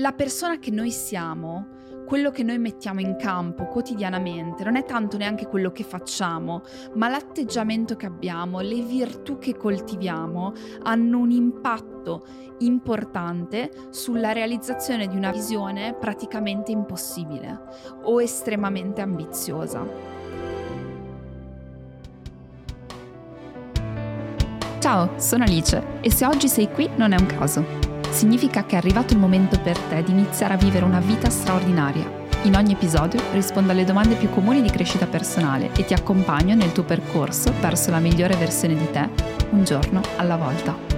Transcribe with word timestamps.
la 0.00 0.12
persona 0.12 0.58
che 0.58 0.70
noi 0.70 0.90
siamo, 0.90 1.78
quello 2.06 2.30
che 2.30 2.42
noi 2.42 2.58
mettiamo 2.58 3.00
in 3.00 3.16
campo 3.16 3.66
quotidianamente, 3.66 4.64
non 4.64 4.76
è 4.76 4.84
tanto 4.84 5.18
neanche 5.18 5.46
quello 5.46 5.70
che 5.70 5.84
facciamo, 5.84 6.62
ma 6.94 7.08
l'atteggiamento 7.08 7.96
che 7.96 8.06
abbiamo, 8.06 8.60
le 8.60 8.80
virtù 8.80 9.38
che 9.38 9.54
coltiviamo 9.54 10.54
hanno 10.84 11.18
un 11.18 11.30
impatto 11.30 12.26
importante 12.60 13.70
sulla 13.90 14.32
realizzazione 14.32 15.06
di 15.06 15.16
una 15.16 15.30
visione 15.30 15.94
praticamente 15.94 16.72
impossibile 16.72 17.60
o 18.02 18.20
estremamente 18.22 19.02
ambiziosa. 19.02 19.86
Ciao, 24.78 25.10
sono 25.18 25.44
Alice 25.44 26.00
e 26.00 26.10
se 26.10 26.24
oggi 26.24 26.48
sei 26.48 26.70
qui 26.72 26.88
non 26.96 27.12
è 27.12 27.20
un 27.20 27.26
caso 27.26 27.89
significa 28.10 28.64
che 28.64 28.74
è 28.74 28.78
arrivato 28.78 29.12
il 29.12 29.18
momento 29.18 29.58
per 29.60 29.78
te 29.78 30.02
di 30.02 30.10
iniziare 30.10 30.54
a 30.54 30.56
vivere 30.56 30.84
una 30.84 31.00
vita 31.00 31.30
straordinaria. 31.30 32.18
In 32.42 32.56
ogni 32.56 32.72
episodio 32.72 33.20
rispondo 33.32 33.72
alle 33.72 33.84
domande 33.84 34.14
più 34.14 34.30
comuni 34.30 34.62
di 34.62 34.70
crescita 34.70 35.06
personale 35.06 35.70
e 35.74 35.84
ti 35.84 35.92
accompagno 35.92 36.54
nel 36.54 36.72
tuo 36.72 36.84
percorso 36.84 37.52
verso 37.60 37.90
la 37.90 37.98
migliore 37.98 38.36
versione 38.36 38.74
di 38.74 38.90
te, 38.90 39.08
un 39.50 39.64
giorno 39.64 40.00
alla 40.16 40.36
volta. 40.36 40.89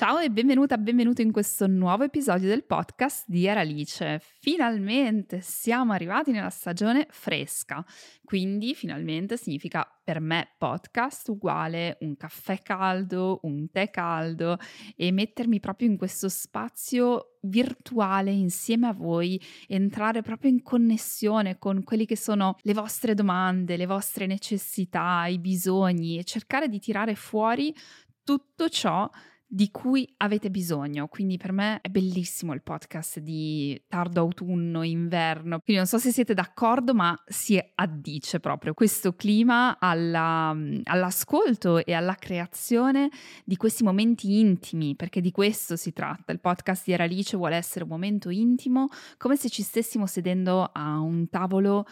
Ciao 0.00 0.16
e 0.16 0.30
benvenuta, 0.30 0.78
benvenuto 0.78 1.20
in 1.20 1.30
questo 1.30 1.66
nuovo 1.66 2.04
episodio 2.04 2.48
del 2.48 2.64
podcast 2.64 3.26
di 3.26 3.44
Eralice. 3.44 4.22
Finalmente 4.38 5.42
siamo 5.42 5.92
arrivati 5.92 6.30
nella 6.30 6.48
stagione 6.48 7.06
fresca, 7.10 7.84
quindi 8.24 8.74
finalmente 8.74 9.36
significa 9.36 9.86
per 10.02 10.20
me 10.20 10.54
podcast 10.56 11.28
uguale 11.28 11.98
un 12.00 12.16
caffè 12.16 12.62
caldo, 12.62 13.40
un 13.42 13.70
tè 13.70 13.90
caldo 13.90 14.56
e 14.96 15.12
mettermi 15.12 15.60
proprio 15.60 15.88
in 15.88 15.98
questo 15.98 16.30
spazio 16.30 17.36
virtuale 17.42 18.30
insieme 18.30 18.86
a 18.86 18.94
voi, 18.94 19.38
entrare 19.68 20.22
proprio 20.22 20.50
in 20.50 20.62
connessione 20.62 21.58
con 21.58 21.84
quelli 21.84 22.06
che 22.06 22.16
sono 22.16 22.56
le 22.62 22.72
vostre 22.72 23.12
domande, 23.12 23.76
le 23.76 23.84
vostre 23.84 24.24
necessità, 24.24 25.26
i 25.26 25.38
bisogni 25.38 26.16
e 26.16 26.24
cercare 26.24 26.70
di 26.70 26.78
tirare 26.78 27.14
fuori 27.14 27.76
tutto 28.24 28.70
ciò 28.70 29.06
di 29.52 29.72
cui 29.72 30.08
avete 30.18 30.48
bisogno. 30.48 31.08
Quindi 31.08 31.36
per 31.36 31.50
me 31.50 31.80
è 31.80 31.88
bellissimo 31.88 32.52
il 32.54 32.62
podcast 32.62 33.18
di 33.18 33.82
tardo 33.88 34.20
autunno, 34.20 34.84
inverno. 34.84 35.58
Quindi 35.58 35.82
non 35.82 35.86
so 35.86 35.98
se 35.98 36.12
siete 36.12 36.34
d'accordo, 36.34 36.94
ma 36.94 37.20
si 37.26 37.60
addice 37.74 38.38
proprio 38.38 38.74
questo 38.74 39.14
clima 39.14 39.76
alla, 39.80 40.56
all'ascolto 40.84 41.84
e 41.84 41.92
alla 41.92 42.14
creazione 42.14 43.10
di 43.44 43.56
questi 43.56 43.82
momenti 43.82 44.38
intimi, 44.38 44.94
perché 44.94 45.20
di 45.20 45.32
questo 45.32 45.74
si 45.74 45.92
tratta. 45.92 46.30
Il 46.30 46.38
podcast 46.38 46.84
di 46.86 46.92
Eralice 46.92 47.36
vuole 47.36 47.56
essere 47.56 47.82
un 47.82 47.90
momento 47.90 48.30
intimo, 48.30 48.86
come 49.18 49.34
se 49.34 49.48
ci 49.48 49.62
stessimo 49.62 50.06
sedendo 50.06 50.70
a 50.72 51.00
un 51.00 51.28
tavolo 51.28 51.86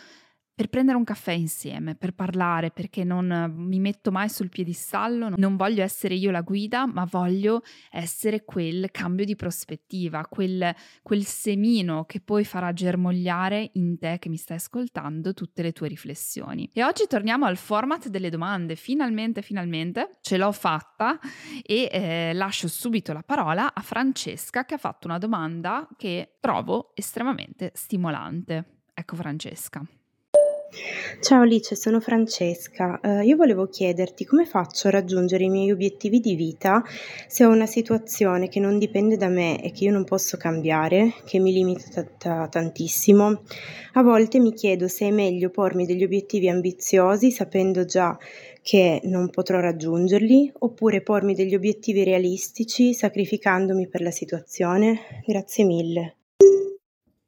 per 0.59 0.71
prendere 0.71 0.97
un 0.99 1.05
caffè 1.05 1.31
insieme, 1.31 1.95
per 1.95 2.15
parlare, 2.15 2.73
perché 2.73 3.05
non 3.05 3.55
mi 3.55 3.79
metto 3.79 4.11
mai 4.11 4.29
sul 4.29 4.49
piedistallo, 4.49 5.29
non 5.37 5.55
voglio 5.55 5.85
essere 5.85 6.17
io 6.17 6.33
la 6.33 6.41
guida, 6.41 6.85
ma 6.85 7.07
voglio 7.09 7.63
essere 7.93 8.45
quel 8.45 8.89
cambio 8.91 9.25
di 9.25 9.37
prospettiva, 9.37 10.27
quel, 10.27 10.75
quel 11.01 11.25
semino 11.25 12.07
che 12.07 12.19
poi 12.19 12.45
farà 12.45 12.73
germogliare 12.73 13.71
in 13.75 14.01
te 14.01 14.17
che 14.19 14.29
mi 14.29 14.37
stai 14.37 14.57
ascoltando 14.57 15.33
tutte 15.33 15.63
le 15.63 15.71
tue 15.71 15.87
riflessioni. 15.87 16.69
E 16.73 16.83
oggi 16.83 17.07
torniamo 17.07 17.47
al 17.47 17.57
format 17.57 18.09
delle 18.09 18.29
domande, 18.29 18.75
finalmente, 18.75 19.43
finalmente 19.43 20.17
ce 20.23 20.39
l'ho 20.39 20.51
fatta 20.51 21.21
e 21.63 21.89
eh, 21.89 22.33
lascio 22.33 22.67
subito 22.67 23.13
la 23.13 23.23
parola 23.23 23.73
a 23.73 23.81
Francesca 23.81 24.65
che 24.65 24.75
ha 24.75 24.79
fatto 24.79 25.07
una 25.07 25.19
domanda 25.19 25.87
che 25.97 26.39
trovo 26.41 26.91
estremamente 26.97 27.71
stimolante. 27.77 28.81
Ecco 28.93 29.15
Francesca. 29.15 29.87
Ciao 31.21 31.41
Alice, 31.43 31.75
sono 31.75 31.99
Francesca. 31.99 33.01
Eh, 33.01 33.25
io 33.25 33.37
volevo 33.37 33.69
chiederti 33.69 34.27
come 34.27 34.45
faccio 34.45 34.89
a 34.89 34.91
raggiungere 34.91 35.45
i 35.45 35.49
miei 35.49 35.71
obiettivi 35.71 36.21
di 36.21 36.35
vita 36.35 36.85
se 37.27 37.47
ho 37.47 37.49
una 37.49 37.65
situazione 37.65 38.49
che 38.49 38.61
non 38.61 38.79
dipende 38.79 39.17
da 39.17 39.29
me 39.29 39.63
e 39.63 39.73
che 39.73 39.85
io 39.85 39.93
non 39.93 40.05
posso 40.05 40.37
cambiare, 40.37 41.15
che 41.25 41.39
mi 41.39 41.53
limita 41.53 42.03
t- 42.03 42.19
t- 42.19 42.49
tantissimo. 42.51 43.43
A 43.95 44.03
volte 44.03 44.41
mi 44.41 44.53
chiedo 44.53 44.89
se 44.89 45.07
è 45.07 45.11
meglio 45.11 45.49
pormi 45.49 45.87
degli 45.87 46.05
obiettivi 46.05 46.51
ambiziosi 46.51 47.31
sapendo 47.31 47.87
già 47.87 48.17
che 48.61 49.01
non 49.05 49.31
potrò 49.31 49.61
raggiungerli, 49.61 50.53
oppure 50.59 51.01
pormi 51.01 51.35
degli 51.35 51.55
obiettivi 51.55 52.05
realistici 52.05 52.93
sacrificandomi 52.93 53.89
per 53.89 54.03
la 54.03 54.11
situazione. 54.11 55.23
Grazie 55.25 55.65
mille. 55.65 56.18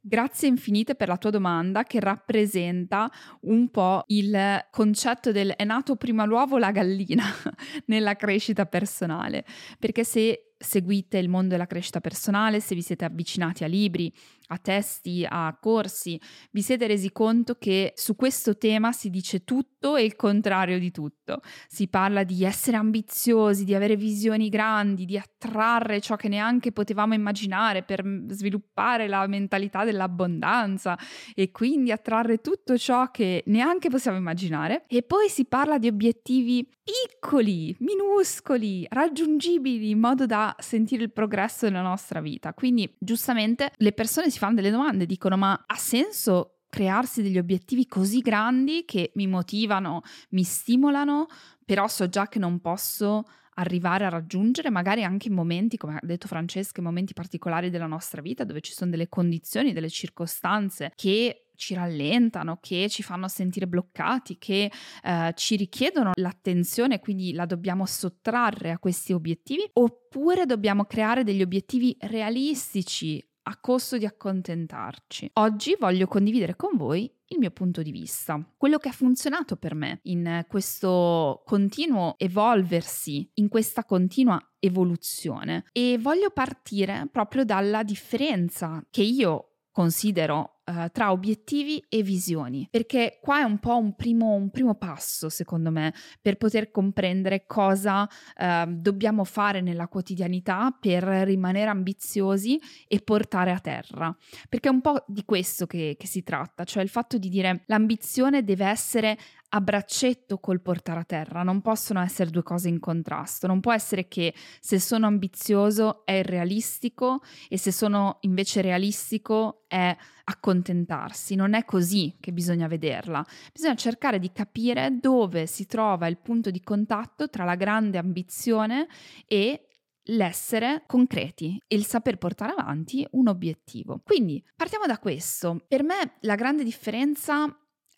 Grazie 0.03 0.47
infinite 0.47 0.95
per 0.95 1.07
la 1.07 1.17
tua 1.17 1.29
domanda 1.29 1.83
che 1.83 1.99
rappresenta 1.99 3.07
un 3.41 3.69
po' 3.69 4.03
il 4.07 4.65
concetto 4.71 5.31
del 5.31 5.51
è 5.51 5.63
nato 5.63 5.95
prima 5.95 6.25
l'uovo 6.25 6.55
o 6.55 6.57
la 6.57 6.71
gallina 6.71 7.23
nella 7.85 8.15
crescita 8.15 8.65
personale, 8.65 9.45
perché 9.77 10.03
se 10.03 10.53
seguite 10.57 11.19
il 11.19 11.29
mondo 11.29 11.49
della 11.49 11.67
crescita 11.67 12.01
personale, 12.01 12.61
se 12.61 12.73
vi 12.73 12.81
siete 12.81 13.05
avvicinati 13.05 13.63
a 13.63 13.67
libri, 13.67 14.11
a 14.51 14.57
testi, 14.57 15.25
a 15.27 15.57
corsi, 15.59 16.19
vi 16.51 16.61
siete 16.61 16.85
resi 16.87 17.11
conto 17.11 17.55
che 17.55 17.93
su 17.95 18.15
questo 18.15 18.57
tema 18.57 18.91
si 18.91 19.09
dice 19.09 19.43
tutto 19.43 19.95
e 19.95 20.03
il 20.03 20.15
contrario 20.15 20.77
di 20.77 20.91
tutto. 20.91 21.41
Si 21.67 21.87
parla 21.87 22.23
di 22.23 22.43
essere 22.43 22.77
ambiziosi, 22.77 23.63
di 23.63 23.73
avere 23.73 23.95
visioni 23.95 24.49
grandi, 24.49 25.05
di 25.05 25.17
attrarre 25.17 26.01
ciò 26.01 26.17
che 26.17 26.27
neanche 26.27 26.71
potevamo 26.71 27.13
immaginare 27.13 27.83
per 27.83 28.03
sviluppare 28.29 29.07
la 29.07 29.25
mentalità 29.27 29.85
dell'abbondanza 29.85 30.97
e 31.33 31.51
quindi 31.51 31.91
attrarre 31.91 32.39
tutto 32.39 32.77
ciò 32.77 33.09
che 33.09 33.43
neanche 33.47 33.89
possiamo 33.89 34.17
immaginare. 34.17 34.83
E 34.87 35.01
poi 35.01 35.29
si 35.29 35.45
parla 35.45 35.77
di 35.77 35.87
obiettivi 35.87 36.67
piccoli, 36.83 37.75
minuscoli, 37.79 38.85
raggiungibili 38.89 39.91
in 39.91 39.99
modo 39.99 40.25
da 40.25 40.53
sentire 40.59 41.03
il 41.03 41.11
progresso 41.11 41.65
della 41.65 41.81
nostra 41.81 42.19
vita. 42.19 42.53
Quindi 42.53 42.93
giustamente 42.99 43.71
le 43.77 43.93
persone 43.93 44.29
si 44.29 44.39
fanno 44.41 44.55
delle 44.55 44.71
domande, 44.71 45.05
dicono 45.05 45.37
ma 45.37 45.63
ha 45.67 45.75
senso 45.75 46.61
crearsi 46.67 47.21
degli 47.21 47.37
obiettivi 47.37 47.85
così 47.85 48.21
grandi 48.21 48.85
che 48.85 49.11
mi 49.13 49.27
motivano, 49.27 50.01
mi 50.29 50.41
stimolano, 50.41 51.27
però 51.63 51.87
so 51.87 52.09
già 52.09 52.27
che 52.27 52.39
non 52.39 52.59
posso 52.59 53.25
arrivare 53.55 54.05
a 54.05 54.09
raggiungere, 54.09 54.71
magari 54.71 55.03
anche 55.03 55.27
in 55.27 55.35
momenti, 55.35 55.77
come 55.77 55.95
ha 55.95 55.99
detto 56.01 56.27
Francesca, 56.27 56.79
in 56.79 56.87
momenti 56.87 57.13
particolari 57.13 57.69
della 57.69 57.85
nostra 57.85 58.21
vita 58.21 58.43
dove 58.43 58.61
ci 58.61 58.71
sono 58.73 58.89
delle 58.89 59.09
condizioni, 59.09 59.73
delle 59.73 59.89
circostanze 59.89 60.91
che 60.95 61.51
ci 61.55 61.75
rallentano, 61.75 62.57
che 62.59 62.87
ci 62.89 63.03
fanno 63.03 63.27
sentire 63.27 63.67
bloccati, 63.67 64.39
che 64.39 64.71
eh, 65.03 65.33
ci 65.35 65.55
richiedono 65.55 66.13
l'attenzione, 66.15 66.99
quindi 66.99 67.33
la 67.33 67.45
dobbiamo 67.45 67.85
sottrarre 67.85 68.71
a 68.71 68.79
questi 68.79 69.13
obiettivi, 69.13 69.69
oppure 69.73 70.47
dobbiamo 70.47 70.85
creare 70.85 71.23
degli 71.23 71.43
obiettivi 71.43 71.95
realistici, 71.99 73.23
a 73.43 73.57
costo 73.59 73.97
di 73.97 74.05
accontentarci. 74.05 75.31
Oggi 75.33 75.75
voglio 75.79 76.07
condividere 76.07 76.55
con 76.55 76.77
voi 76.77 77.11
il 77.27 77.39
mio 77.39 77.51
punto 77.51 77.81
di 77.81 77.91
vista, 77.91 78.43
quello 78.57 78.77
che 78.77 78.89
ha 78.89 78.93
funzionato 78.93 79.55
per 79.55 79.73
me 79.73 79.99
in 80.03 80.45
questo 80.47 81.43
continuo 81.45 82.15
evolversi, 82.17 83.29
in 83.35 83.47
questa 83.47 83.85
continua 83.85 84.39
evoluzione 84.59 85.65
e 85.71 85.97
voglio 85.99 86.29
partire 86.29 87.07
proprio 87.11 87.45
dalla 87.45 87.83
differenza 87.83 88.85
che 88.89 89.01
io 89.01 89.51
considero 89.71 90.60
uh, 90.71 90.89
tra 90.91 91.11
obiettivi 91.11 91.83
e 91.89 92.01
visioni, 92.01 92.67
perché 92.69 93.19
qua 93.21 93.39
è 93.39 93.43
un 93.43 93.59
po' 93.59 93.77
un 93.77 93.95
primo, 93.95 94.33
un 94.33 94.49
primo 94.49 94.75
passo, 94.75 95.29
secondo 95.29 95.71
me, 95.71 95.93
per 96.21 96.37
poter 96.37 96.71
comprendere 96.71 97.45
cosa 97.45 98.03
uh, 98.03 98.65
dobbiamo 98.67 99.23
fare 99.23 99.61
nella 99.61 99.87
quotidianità 99.87 100.75
per 100.79 101.03
rimanere 101.03 101.69
ambiziosi 101.69 102.59
e 102.87 102.99
portare 103.01 103.51
a 103.51 103.59
terra. 103.59 104.15
Perché 104.49 104.69
è 104.69 104.71
un 104.71 104.81
po' 104.81 105.03
di 105.07 105.23
questo 105.25 105.65
che, 105.67 105.95
che 105.99 106.07
si 106.07 106.23
tratta, 106.23 106.63
cioè 106.63 106.83
il 106.83 106.89
fatto 106.89 107.17
di 107.17 107.29
dire 107.29 107.63
l'ambizione 107.67 108.43
deve 108.43 108.65
essere 108.65 109.17
a 109.53 109.61
braccetto 109.61 110.39
col 110.39 110.61
portare 110.61 111.01
a 111.01 111.03
terra, 111.03 111.43
non 111.43 111.61
possono 111.61 112.01
essere 112.01 112.29
due 112.29 112.43
cose 112.43 112.69
in 112.69 112.79
contrasto, 112.79 113.47
non 113.47 113.59
può 113.59 113.73
essere 113.73 114.07
che 114.07 114.33
se 114.59 114.79
sono 114.79 115.07
ambizioso 115.07 116.05
è 116.05 116.13
irrealistico 116.13 117.21
e 117.49 117.57
se 117.57 117.71
sono 117.71 118.17
invece 118.21 118.61
realistico 118.61 119.65
è 119.67 119.95
accontentarsi, 120.23 121.35
non 121.35 121.53
è 121.53 121.65
così 121.65 122.15
che 122.21 122.31
bisogna 122.31 122.67
vederla, 122.67 123.25
bisogna 123.51 123.75
cercare 123.75 124.19
di 124.19 124.31
capire 124.31 124.97
dove 124.99 125.47
si 125.47 125.65
trova 125.65 126.07
il 126.07 126.17
punto 126.17 126.49
di 126.49 126.61
contatto 126.61 127.29
tra 127.29 127.43
la 127.43 127.55
grande 127.55 127.97
ambizione 127.97 128.87
e 129.27 129.65
l'essere 130.05 130.83
concreti 130.87 131.61
e 131.67 131.75
il 131.75 131.85
saper 131.85 132.17
portare 132.17 132.53
avanti 132.57 133.05
un 133.11 133.27
obiettivo. 133.27 133.99
Quindi 134.03 134.41
partiamo 134.55 134.85
da 134.85 134.97
questo. 134.97 135.65
Per 135.67 135.83
me 135.83 136.15
la 136.21 136.35
grande 136.35 136.63
differenza 136.63 137.45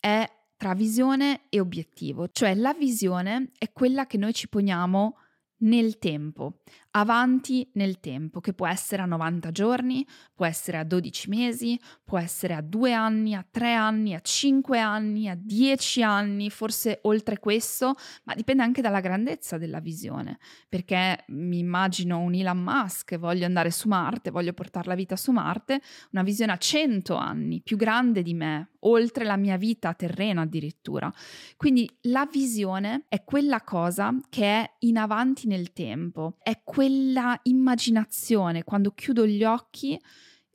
è 0.00 0.28
tra 0.64 0.72
visione 0.72 1.42
e 1.50 1.60
obiettivo, 1.60 2.30
cioè 2.32 2.54
la 2.54 2.72
visione 2.72 3.50
è 3.58 3.70
quella 3.70 4.06
che 4.06 4.16
noi 4.16 4.32
ci 4.32 4.48
poniamo 4.48 5.18
nel 5.58 5.98
tempo, 5.98 6.60
avanti 6.96 7.68
nel 7.74 7.98
tempo, 7.98 8.40
che 8.40 8.52
può 8.52 8.66
essere 8.66 9.02
a 9.02 9.06
90 9.06 9.50
giorni, 9.50 10.06
può 10.32 10.46
essere 10.46 10.78
a 10.78 10.84
12 10.84 11.28
mesi, 11.28 11.78
può 12.04 12.18
essere 12.18 12.54
a 12.54 12.60
2 12.60 12.92
anni, 12.92 13.34
a 13.34 13.44
3 13.48 13.74
anni, 13.74 14.14
a 14.14 14.20
5 14.20 14.78
anni, 14.78 15.28
a 15.28 15.34
10 15.36 16.02
anni, 16.02 16.50
forse 16.50 17.00
oltre 17.02 17.38
questo, 17.38 17.94
ma 18.24 18.34
dipende 18.34 18.62
anche 18.62 18.80
dalla 18.80 19.00
grandezza 19.00 19.58
della 19.58 19.80
visione, 19.80 20.38
perché 20.68 21.24
mi 21.28 21.58
immagino 21.58 22.20
un 22.20 22.34
Elon 22.34 22.62
Musk, 22.62 23.18
voglio 23.18 23.44
andare 23.44 23.72
su 23.72 23.88
Marte, 23.88 24.30
voglio 24.30 24.52
portare 24.52 24.88
la 24.88 24.94
vita 24.94 25.16
su 25.16 25.32
Marte, 25.32 25.80
una 26.12 26.22
visione 26.22 26.52
a 26.52 26.56
100 26.56 27.16
anni, 27.16 27.60
più 27.60 27.76
grande 27.76 28.22
di 28.22 28.34
me, 28.34 28.70
oltre 28.86 29.24
la 29.24 29.36
mia 29.36 29.56
vita 29.56 29.94
terrena 29.94 30.42
addirittura. 30.42 31.12
Quindi 31.56 31.90
la 32.02 32.28
visione 32.30 33.06
è 33.08 33.24
quella 33.24 33.62
cosa 33.62 34.14
che 34.28 34.44
è 34.44 34.74
in 34.80 34.98
avanti 34.98 35.46
nel 35.46 35.72
tempo, 35.72 36.36
è 36.42 36.60
quella 36.62 36.82
immaginazione 37.42 38.64
quando 38.64 38.92
chiudo 38.92 39.26
gli 39.26 39.44
occhi 39.44 40.00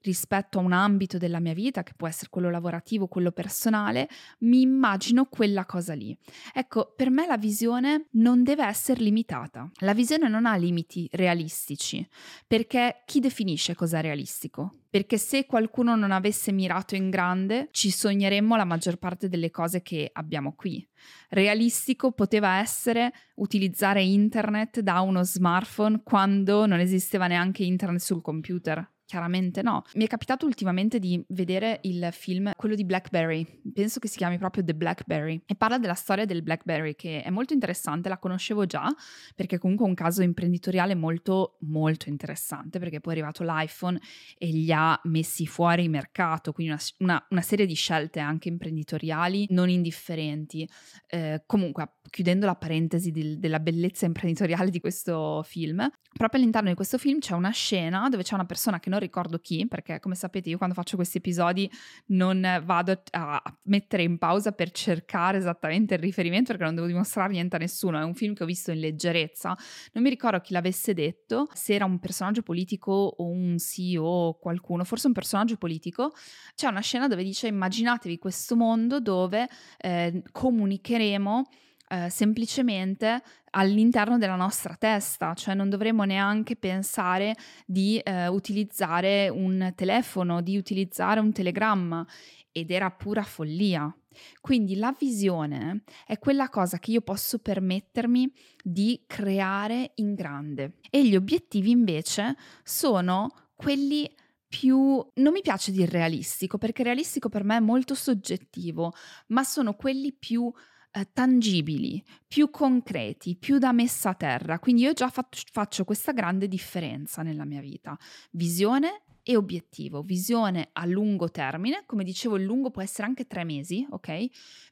rispetto 0.01 0.59
a 0.59 0.61
un 0.61 0.71
ambito 0.71 1.17
della 1.17 1.39
mia 1.39 1.53
vita, 1.53 1.83
che 1.83 1.93
può 1.95 2.07
essere 2.07 2.29
quello 2.29 2.49
lavorativo, 2.49 3.07
quello 3.07 3.31
personale, 3.31 4.09
mi 4.39 4.61
immagino 4.61 5.25
quella 5.25 5.65
cosa 5.65 5.93
lì. 5.93 6.17
Ecco, 6.53 6.93
per 6.95 7.09
me 7.09 7.25
la 7.27 7.37
visione 7.37 8.07
non 8.11 8.43
deve 8.43 8.65
essere 8.65 9.01
limitata. 9.01 9.69
La 9.79 9.93
visione 9.93 10.27
non 10.27 10.45
ha 10.45 10.55
limiti 10.55 11.07
realistici, 11.11 12.07
perché 12.47 13.03
chi 13.05 13.19
definisce 13.19 13.75
cosa 13.75 13.99
è 13.99 14.01
realistico? 14.01 14.75
Perché 14.89 15.19
se 15.19 15.45
qualcuno 15.45 15.95
non 15.95 16.11
avesse 16.11 16.51
mirato 16.51 16.95
in 16.95 17.11
grande, 17.11 17.67
ci 17.71 17.91
sogneremmo 17.91 18.55
la 18.55 18.65
maggior 18.65 18.97
parte 18.97 19.29
delle 19.29 19.51
cose 19.51 19.83
che 19.83 20.09
abbiamo 20.11 20.53
qui. 20.55 20.85
Realistico 21.29 22.11
poteva 22.11 22.57
essere 22.57 23.13
utilizzare 23.35 24.01
internet 24.01 24.79
da 24.79 25.01
uno 25.01 25.23
smartphone 25.23 26.01
quando 26.03 26.65
non 26.65 26.79
esisteva 26.79 27.27
neanche 27.27 27.63
internet 27.63 28.01
sul 28.01 28.23
computer 28.23 28.89
Chiaramente 29.09 29.63
no. 29.63 29.81
Mi 29.95 30.03
è 30.03 30.07
capitato 30.07 30.45
ultimamente 30.45 30.99
di 30.99 31.19
vedere 31.29 31.79
il 31.85 32.09
film, 32.11 32.51
quello 32.55 32.75
di 32.75 32.85
Blackberry, 32.85 33.43
penso 33.73 33.97
che 33.97 34.07
si 34.07 34.17
chiami 34.17 34.37
proprio 34.37 34.63
The 34.63 34.75
Blackberry, 34.75 35.41
e 35.47 35.55
parla 35.55 35.79
della 35.79 35.95
storia 35.95 36.25
del 36.25 36.43
Blackberry, 36.43 36.93
che 36.93 37.23
è 37.23 37.31
molto 37.31 37.53
interessante, 37.53 38.07
la 38.07 38.19
conoscevo 38.19 38.67
già, 38.67 38.87
perché 39.35 39.57
comunque 39.57 39.87
è 39.87 39.89
un 39.89 39.95
caso 39.95 40.21
imprenditoriale 40.21 40.93
molto, 40.93 41.57
molto 41.61 42.07
interessante, 42.07 42.77
perché 42.77 42.99
poi 42.99 43.13
è 43.13 43.17
arrivato 43.17 43.43
l'iPhone 43.43 43.99
e 44.37 44.45
li 44.45 44.71
ha 44.71 44.99
messi 45.05 45.47
fuori 45.47 45.87
mercato, 45.87 46.51
quindi 46.51 46.73
una, 46.73 46.81
una, 46.99 47.25
una 47.31 47.41
serie 47.41 47.65
di 47.65 47.73
scelte 47.73 48.19
anche 48.19 48.47
imprenditoriali 48.47 49.47
non 49.49 49.69
indifferenti. 49.69 50.69
Eh, 51.07 51.41
comunque, 51.47 51.93
chiudendo 52.11 52.45
la 52.45 52.55
parentesi 52.55 53.09
del, 53.09 53.39
della 53.39 53.59
bellezza 53.59 54.05
imprenditoriale 54.05 54.69
di 54.69 54.79
questo 54.79 55.41
film, 55.43 55.89
proprio 56.13 56.39
all'interno 56.39 56.69
di 56.69 56.75
questo 56.75 56.99
film 56.99 57.19
c'è 57.19 57.33
una 57.33 57.51
scena 57.51 58.07
dove 58.09 58.23
c'è 58.23 58.33
una 58.33 58.45
persona 58.45 58.79
che 58.79 58.89
non 58.89 58.98
ricordo 58.99 59.39
chi, 59.39 59.67
perché 59.67 59.99
come 59.99 60.15
sapete 60.15 60.49
io 60.49 60.57
quando 60.57 60.75
faccio 60.75 60.95
questi 60.95 61.17
episodi 61.17 61.69
non 62.07 62.61
vado 62.63 63.01
a 63.11 63.41
mettere 63.63 64.03
in 64.03 64.17
pausa 64.17 64.51
per 64.51 64.71
cercare 64.71 65.37
esattamente 65.37 65.95
il 65.95 65.99
riferimento 65.99 66.51
perché 66.51 66.65
non 66.65 66.75
devo 66.75 66.87
dimostrare 66.87 67.33
niente 67.33 67.55
a 67.55 67.59
nessuno, 67.59 67.99
è 67.99 68.03
un 68.03 68.13
film 68.13 68.33
che 68.33 68.43
ho 68.43 68.45
visto 68.45 68.71
in 68.71 68.79
leggerezza, 68.79 69.57
non 69.93 70.03
mi 70.03 70.09
ricordo 70.09 70.39
chi 70.39 70.53
l'avesse 70.53 70.93
detto, 70.93 71.47
se 71.53 71.73
era 71.73 71.85
un 71.85 71.99
personaggio 71.99 72.41
politico 72.41 72.91
o 72.91 73.29
un 73.29 73.57
CEO 73.57 74.03
o 74.03 74.37
qualcuno, 74.37 74.83
forse 74.83 75.07
un 75.07 75.13
personaggio 75.13 75.57
politico, 75.57 76.13
c'è 76.55 76.67
una 76.67 76.81
scena 76.81 77.07
dove 77.07 77.23
dice 77.23 77.47
immaginatevi 77.47 78.17
questo 78.17 78.55
mondo 78.55 78.99
dove 78.99 79.47
eh, 79.77 80.23
comunicheremo 80.31 81.47
eh, 81.91 82.09
semplicemente 82.09 83.21
all'interno 83.51 84.19
della 84.19 84.35
nostra 84.35 84.75
testa, 84.75 85.33
cioè 85.33 85.55
non 85.55 85.69
dovremmo 85.69 86.03
neanche 86.03 86.55
pensare 86.55 87.35
di 87.65 87.97
eh, 87.97 88.27
utilizzare 88.27 89.27
un 89.29 89.73
telefono, 89.75 90.41
di 90.41 90.55
utilizzare 90.55 91.19
un 91.19 91.31
telegramma 91.31 92.05
ed 92.51 92.69
era 92.69 92.91
pura 92.91 93.23
follia. 93.23 93.91
Quindi 94.39 94.75
la 94.75 94.95
visione 94.97 95.83
è 96.05 96.19
quella 96.19 96.49
cosa 96.49 96.77
che 96.77 96.91
io 96.91 97.01
posso 97.01 97.39
permettermi 97.39 98.31
di 98.63 99.03
creare 99.07 99.93
in 99.95 100.13
grande 100.13 100.73
e 100.89 101.07
gli 101.07 101.15
obiettivi 101.15 101.71
invece 101.71 102.35
sono 102.63 103.49
quelli 103.55 104.07
più, 104.47 105.03
non 105.15 105.31
mi 105.31 105.41
piace 105.41 105.71
dire 105.71 105.91
realistico 105.91 106.57
perché 106.57 106.83
realistico 106.83 107.29
per 107.29 107.43
me 107.43 107.57
è 107.57 107.61
molto 107.61 107.93
soggettivo, 107.93 108.93
ma 109.27 109.43
sono 109.43 109.73
quelli 109.73 110.11
più 110.11 110.51
eh, 110.91 111.07
tangibili, 111.13 112.03
più 112.27 112.49
concreti, 112.49 113.35
più 113.35 113.57
da 113.57 113.71
messa 113.71 114.09
a 114.09 114.15
terra. 114.15 114.59
Quindi 114.59 114.83
io 114.83 114.93
già 114.93 115.09
fa- 115.09 115.27
faccio 115.51 115.83
questa 115.83 116.11
grande 116.11 116.47
differenza 116.47 117.21
nella 117.21 117.45
mia 117.45 117.61
vita. 117.61 117.97
Visione 118.31 119.03
e 119.23 119.35
obiettivo. 119.35 120.01
Visione 120.01 120.69
a 120.73 120.85
lungo 120.85 121.29
termine, 121.29 121.83
come 121.85 122.03
dicevo 122.03 122.35
il 122.35 122.43
lungo 122.43 122.71
può 122.71 122.81
essere 122.81 123.07
anche 123.07 123.27
tre 123.27 123.43
mesi, 123.43 123.85
ok? 123.89 124.25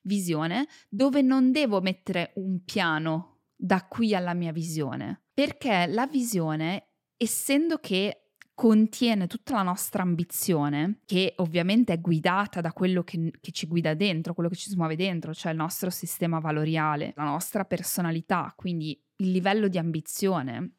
Visione 0.03 0.67
dove 0.89 1.21
non 1.21 1.51
devo 1.51 1.81
mettere 1.81 2.31
un 2.35 2.63
piano 2.63 3.41
da 3.55 3.85
qui 3.85 4.15
alla 4.15 4.33
mia 4.33 4.51
visione, 4.51 5.25
perché 5.33 5.85
la 5.87 6.07
visione, 6.07 6.89
essendo 7.17 7.77
che 7.77 8.26
contiene 8.57 9.27
tutta 9.27 9.53
la 9.53 9.61
nostra 9.61 10.01
ambizione, 10.01 11.01
che 11.05 11.33
ovviamente 11.37 11.93
è 11.93 12.01
guidata 12.01 12.59
da 12.59 12.73
quello 12.73 13.03
che, 13.03 13.31
che, 13.39 13.51
ci 13.51 13.67
guida 13.67 13.93
dentro, 13.93 14.33
quello 14.33 14.49
che 14.49 14.55
ci 14.55 14.71
smuove 14.71 14.95
dentro, 14.95 15.31
cioè 15.31 15.51
il 15.51 15.59
nostro 15.59 15.91
sistema 15.91 16.39
valoriale, 16.39 17.13
la 17.15 17.25
nostra 17.25 17.65
personalità, 17.65 18.51
quindi 18.55 18.99
il 19.17 19.29
livello 19.29 19.67
di 19.67 19.77
ambizione 19.77 20.71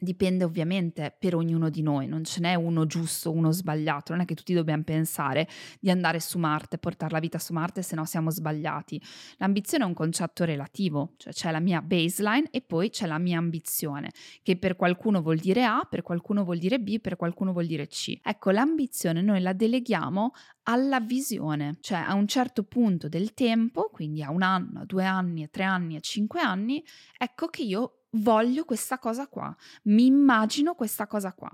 Dipende 0.00 0.44
ovviamente 0.44 1.14
per 1.18 1.34
ognuno 1.34 1.70
di 1.70 1.82
noi, 1.82 2.06
non 2.06 2.24
ce 2.24 2.40
n'è 2.40 2.54
uno 2.54 2.86
giusto, 2.86 3.30
uno 3.30 3.50
sbagliato, 3.50 4.12
non 4.12 4.22
è 4.22 4.24
che 4.24 4.34
tutti 4.34 4.54
dobbiamo 4.54 4.82
pensare 4.82 5.48
di 5.80 5.90
andare 5.90 6.20
su 6.20 6.38
Marte, 6.38 6.78
portare 6.78 7.12
la 7.12 7.18
vita 7.18 7.38
su 7.38 7.52
Marte, 7.52 7.82
se 7.82 7.94
no 7.96 8.04
siamo 8.04 8.30
sbagliati. 8.30 9.00
L'ambizione 9.38 9.84
è 9.84 9.86
un 9.86 9.94
concetto 9.94 10.44
relativo, 10.44 11.14
cioè 11.16 11.32
c'è 11.32 11.50
la 11.50 11.60
mia 11.60 11.82
baseline 11.82 12.48
e 12.50 12.60
poi 12.60 12.90
c'è 12.90 13.06
la 13.06 13.18
mia 13.18 13.38
ambizione, 13.38 14.10
che 14.42 14.56
per 14.56 14.76
qualcuno 14.76 15.20
vuol 15.20 15.38
dire 15.38 15.64
A, 15.64 15.86
per 15.88 16.02
qualcuno 16.02 16.44
vuol 16.44 16.58
dire 16.58 16.78
B, 16.78 17.00
per 17.00 17.16
qualcuno 17.16 17.52
vuol 17.52 17.66
dire 17.66 17.86
C. 17.86 18.18
Ecco, 18.22 18.50
l'ambizione 18.50 19.20
noi 19.20 19.40
la 19.40 19.52
deleghiamo 19.52 20.32
alla 20.64 21.00
visione, 21.00 21.78
cioè 21.80 21.98
a 21.98 22.14
un 22.14 22.26
certo 22.26 22.62
punto 22.62 23.08
del 23.08 23.32
tempo, 23.32 23.88
quindi 23.90 24.22
a 24.22 24.30
un 24.30 24.42
anno, 24.42 24.80
a 24.80 24.84
due 24.84 25.04
anni, 25.04 25.42
a 25.42 25.48
tre 25.48 25.64
anni, 25.64 25.96
a 25.96 26.00
cinque 26.00 26.40
anni, 26.40 26.84
ecco 27.16 27.46
che 27.46 27.62
io 27.62 27.97
voglio 28.10 28.64
questa 28.64 28.98
cosa 28.98 29.26
qua, 29.28 29.54
mi 29.84 30.06
immagino 30.06 30.74
questa 30.74 31.06
cosa 31.06 31.32
qua. 31.32 31.50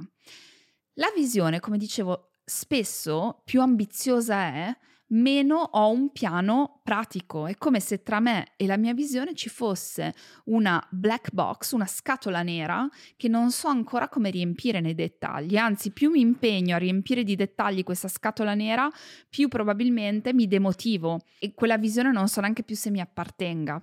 La 0.95 1.13
visione, 1.15 1.61
come 1.61 1.79
dicevo, 1.79 2.31
spesso 2.45 3.43
più 3.45 3.61
ambiziosa 3.61 4.37
è, 4.37 4.77
meno 5.09 5.57
ho 5.57 5.91
un 5.91 6.11
piano 6.13 6.81
pratico. 6.83 7.47
È 7.47 7.57
come 7.57 7.81
se 7.81 8.03
tra 8.03 8.21
me 8.21 8.53
e 8.57 8.67
la 8.67 8.77
mia 8.77 8.95
visione 8.95 9.35
ci 9.35 9.49
fosse 9.49 10.15
una 10.45 10.85
black 10.91 11.33
box, 11.33 11.73
una 11.73 11.87
scatola 11.87 12.43
nera 12.43 12.89
che 13.17 13.29
non 13.29 13.51
so 13.51 13.69
ancora 13.69 14.09
come 14.09 14.31
riempire 14.31 14.81
nei 14.81 14.95
dettagli. 14.95 15.57
Anzi, 15.57 15.91
più 15.91 16.11
mi 16.11 16.21
impegno 16.21 16.75
a 16.75 16.79
riempire 16.79 17.25
di 17.25 17.37
dettagli 17.37 17.83
questa 17.83 18.09
scatola 18.09 18.55
nera, 18.55 18.89
più 19.29 19.49
probabilmente 19.49 20.33
mi 20.33 20.47
demotivo 20.47 21.21
e 21.39 21.55
quella 21.55 21.79
visione 21.79 22.13
non 22.13 22.29
so 22.29 22.41
neanche 22.41 22.63
più 22.63 22.77
se 22.77 22.91
mi 22.91 23.01
appartenga. 23.01 23.83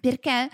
Perché 0.00 0.48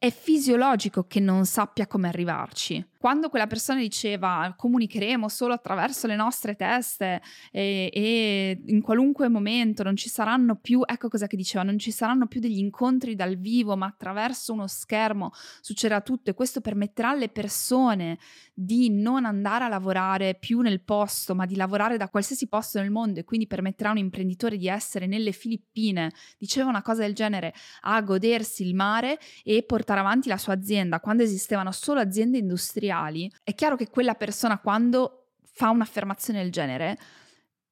è 0.00 0.10
fisiologico 0.10 1.04
che 1.06 1.20
non 1.20 1.44
sappia 1.44 1.86
come 1.86 2.08
arrivarci. 2.08 2.82
Quando 2.96 3.28
quella 3.28 3.46
persona 3.46 3.80
diceva 3.80 4.52
comunicheremo 4.56 5.28
solo 5.28 5.52
attraverso 5.52 6.06
le 6.06 6.16
nostre 6.16 6.54
teste 6.54 7.20
e, 7.50 7.90
e, 7.92 8.62
in 8.66 8.80
qualunque 8.80 9.28
momento 9.28 9.82
non 9.82 9.96
ci 9.96 10.08
saranno 10.08 10.56
più, 10.56 10.82
ecco 10.86 11.08
cosa 11.08 11.26
che 11.26 11.36
diceva, 11.36 11.64
non 11.64 11.78
ci 11.78 11.90
saranno 11.90 12.26
più 12.26 12.40
degli 12.40 12.58
incontri 12.58 13.14
dal 13.14 13.36
vivo, 13.36 13.76
ma 13.76 13.86
attraverso 13.86 14.54
uno 14.54 14.66
schermo 14.66 15.32
succederà 15.60 16.00
tutto 16.00 16.30
e 16.30 16.34
questo 16.34 16.62
permetterà 16.62 17.10
alle 17.10 17.28
persone 17.28 18.18
di 18.54 18.90
non 18.90 19.26
andare 19.26 19.64
a 19.64 19.68
lavorare 19.68 20.34
più 20.34 20.60
nel 20.60 20.80
posto, 20.80 21.34
ma 21.34 21.44
di 21.44 21.56
lavorare 21.56 21.98
da 21.98 22.08
qualsiasi 22.08 22.48
posto 22.48 22.80
nel 22.80 22.90
mondo 22.90 23.20
e 23.20 23.24
quindi 23.24 23.46
permetterà 23.46 23.90
a 23.90 23.92
un 23.92 23.98
imprenditore 23.98 24.56
di 24.56 24.68
essere 24.68 25.06
nelle 25.06 25.32
Filippine, 25.32 26.10
diceva 26.38 26.68
una 26.68 26.82
cosa 26.82 27.00
del 27.00 27.14
genere, 27.14 27.54
a 27.82 28.00
godersi 28.02 28.62
il 28.62 28.74
mare 28.74 29.18
e 29.42 29.62
portare 29.62 29.89
avanti 29.98 30.28
la 30.28 30.38
sua 30.38 30.52
azienda 30.52 31.00
quando 31.00 31.24
esistevano 31.24 31.72
solo 31.72 31.98
aziende 31.98 32.38
industriali 32.38 33.30
è 33.42 33.54
chiaro 33.54 33.74
che 33.74 33.88
quella 33.88 34.14
persona 34.14 34.58
quando 34.58 35.32
fa 35.42 35.70
un'affermazione 35.70 36.42
del 36.42 36.52
genere 36.52 36.98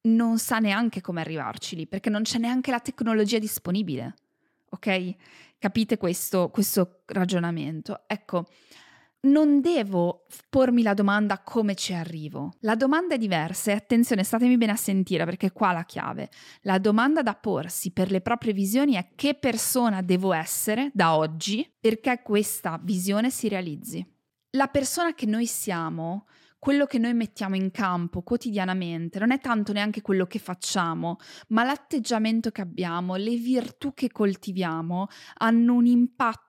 non 0.01 0.37
sa 0.37 0.59
neanche 0.59 1.01
come 1.01 1.21
arrivarci 1.21 1.75
lì, 1.75 1.87
perché 1.87 2.09
non 2.09 2.23
c'è 2.23 2.37
neanche 2.37 2.71
la 2.71 2.79
tecnologia 2.79 3.39
disponibile. 3.39 4.13
Ok? 4.69 5.15
Capite 5.57 5.97
questo, 5.97 6.49
questo 6.49 7.01
ragionamento? 7.07 8.03
Ecco, 8.07 8.47
non 9.21 9.59
devo 9.59 10.25
pormi 10.49 10.81
la 10.81 10.93
domanda 10.93 11.39
come 11.39 11.75
ci 11.75 11.93
arrivo. 11.93 12.53
La 12.61 12.75
domanda 12.75 13.15
è 13.15 13.17
diversa 13.17 13.71
e 13.71 13.75
attenzione, 13.75 14.23
statemi 14.23 14.57
bene 14.57 14.71
a 14.71 14.77
sentire 14.77 15.25
perché 15.25 15.51
qua 15.51 15.73
la 15.73 15.83
chiave. 15.83 16.29
La 16.61 16.77
domanda 16.77 17.21
da 17.21 17.35
porsi 17.35 17.91
per 17.91 18.11
le 18.11 18.21
proprie 18.21 18.53
visioni 18.53 18.93
è 18.93 19.09
che 19.15 19.33
persona 19.33 20.01
devo 20.01 20.31
essere 20.31 20.91
da 20.93 21.15
oggi 21.15 21.69
perché 21.79 22.21
questa 22.23 22.79
visione 22.81 23.29
si 23.29 23.47
realizzi. 23.49 24.05
la 24.53 24.67
persona 24.67 25.13
che 25.13 25.27
noi 25.27 25.45
siamo, 25.45 26.25
quello 26.57 26.85
che 26.85 26.97
noi 26.97 27.13
mettiamo 27.13 27.55
in 27.55 27.69
campo 27.71 28.21
quotidianamente, 28.21 29.19
non 29.19 29.31
è 29.31 29.39
tanto 29.39 29.73
neanche 29.73 30.01
quello 30.01 30.25
che 30.25 30.39
facciamo, 30.39 31.17
ma 31.49 31.63
l'atteggiamento 31.63 32.49
che 32.49 32.61
abbiamo, 32.61 33.15
le 33.15 33.35
virtù 33.35 33.93
che 33.93 34.11
coltiviamo 34.11 35.07
hanno 35.37 35.73
un 35.75 35.85
impatto 35.85 36.48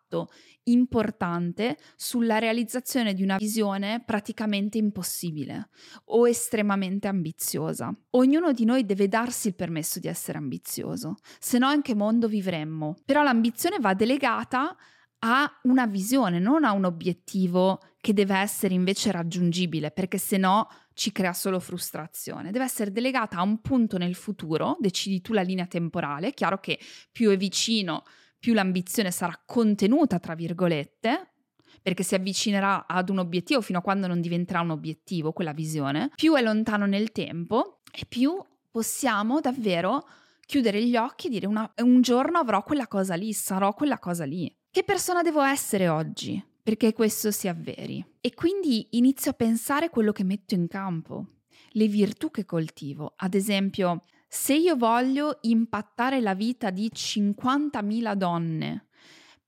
importante 0.64 1.78
sulla 1.96 2.38
realizzazione 2.38 3.14
di 3.14 3.22
una 3.22 3.36
visione 3.36 4.02
praticamente 4.04 4.78
impossibile 4.78 5.68
o 6.06 6.28
estremamente 6.28 7.08
ambiziosa. 7.08 7.94
Ognuno 8.10 8.52
di 8.52 8.64
noi 8.64 8.84
deve 8.84 9.08
darsi 9.08 9.48
il 9.48 9.54
permesso 9.54 9.98
di 9.98 10.08
essere 10.08 10.38
ambizioso, 10.38 11.16
se 11.38 11.58
no 11.58 11.70
in 11.72 11.82
che 11.82 11.94
mondo 11.94 12.28
vivremmo? 12.28 12.96
Però 13.04 13.22
l'ambizione 13.22 13.78
va 13.78 13.94
delegata 13.94 14.76
a 15.22 15.60
una 15.64 15.86
visione, 15.86 16.38
non 16.38 16.64
a 16.64 16.72
un 16.72 16.84
obiettivo 16.84 17.80
che 18.00 18.14
deve 18.14 18.38
essere 18.38 18.74
invece 18.74 19.10
raggiungibile, 19.10 19.90
perché 19.90 20.16
se 20.16 20.38
no 20.38 20.68
ci 20.94 21.12
crea 21.12 21.32
solo 21.32 21.60
frustrazione. 21.60 22.50
Deve 22.50 22.64
essere 22.64 22.90
delegata 22.90 23.36
a 23.36 23.42
un 23.42 23.60
punto 23.60 23.98
nel 23.98 24.14
futuro, 24.14 24.76
decidi 24.80 25.20
tu 25.20 25.32
la 25.32 25.42
linea 25.42 25.66
temporale, 25.66 26.28
è 26.28 26.34
chiaro 26.34 26.58
che 26.58 26.78
più 27.12 27.30
è 27.30 27.36
vicino, 27.36 28.04
più 28.40 28.54
l'ambizione 28.54 29.10
sarà 29.10 29.40
contenuta, 29.44 30.18
tra 30.18 30.34
virgolette, 30.34 31.34
perché 31.82 32.02
si 32.02 32.14
avvicinerà 32.14 32.86
ad 32.86 33.10
un 33.10 33.18
obiettivo 33.18 33.60
fino 33.60 33.78
a 33.78 33.82
quando 33.82 34.06
non 34.06 34.20
diventerà 34.20 34.60
un 34.60 34.70
obiettivo, 34.70 35.32
quella 35.32 35.52
visione, 35.52 36.10
più 36.14 36.34
è 36.34 36.42
lontano 36.42 36.86
nel 36.86 37.12
tempo 37.12 37.82
e 37.92 38.06
più 38.06 38.42
possiamo 38.70 39.40
davvero 39.40 40.06
chiudere 40.46 40.84
gli 40.84 40.96
occhi 40.96 41.26
e 41.26 41.30
dire 41.30 41.46
una, 41.46 41.70
un 41.82 42.00
giorno 42.00 42.38
avrò 42.38 42.62
quella 42.62 42.88
cosa 42.88 43.14
lì, 43.14 43.32
sarò 43.32 43.72
quella 43.74 43.98
cosa 43.98 44.24
lì. 44.24 44.52
Che 44.70 44.84
persona 44.84 45.22
devo 45.22 45.42
essere 45.42 45.88
oggi 45.88 46.42
perché 46.62 46.92
questo 46.92 47.30
si 47.30 47.46
avveri? 47.46 48.04
E 48.20 48.34
quindi 48.34 48.88
inizio 48.92 49.30
a 49.30 49.34
pensare 49.34 49.90
quello 49.90 50.12
che 50.12 50.24
metto 50.24 50.54
in 50.54 50.66
campo, 50.66 51.26
le 51.70 51.86
virtù 51.86 52.30
che 52.30 52.44
coltivo. 52.44 53.12
Ad 53.16 53.34
esempio, 53.34 54.04
se 54.32 54.54
io 54.54 54.76
voglio 54.76 55.38
impattare 55.40 56.20
la 56.20 56.34
vita 56.34 56.70
di 56.70 56.88
50.000 56.94 58.14
donne 58.14 58.86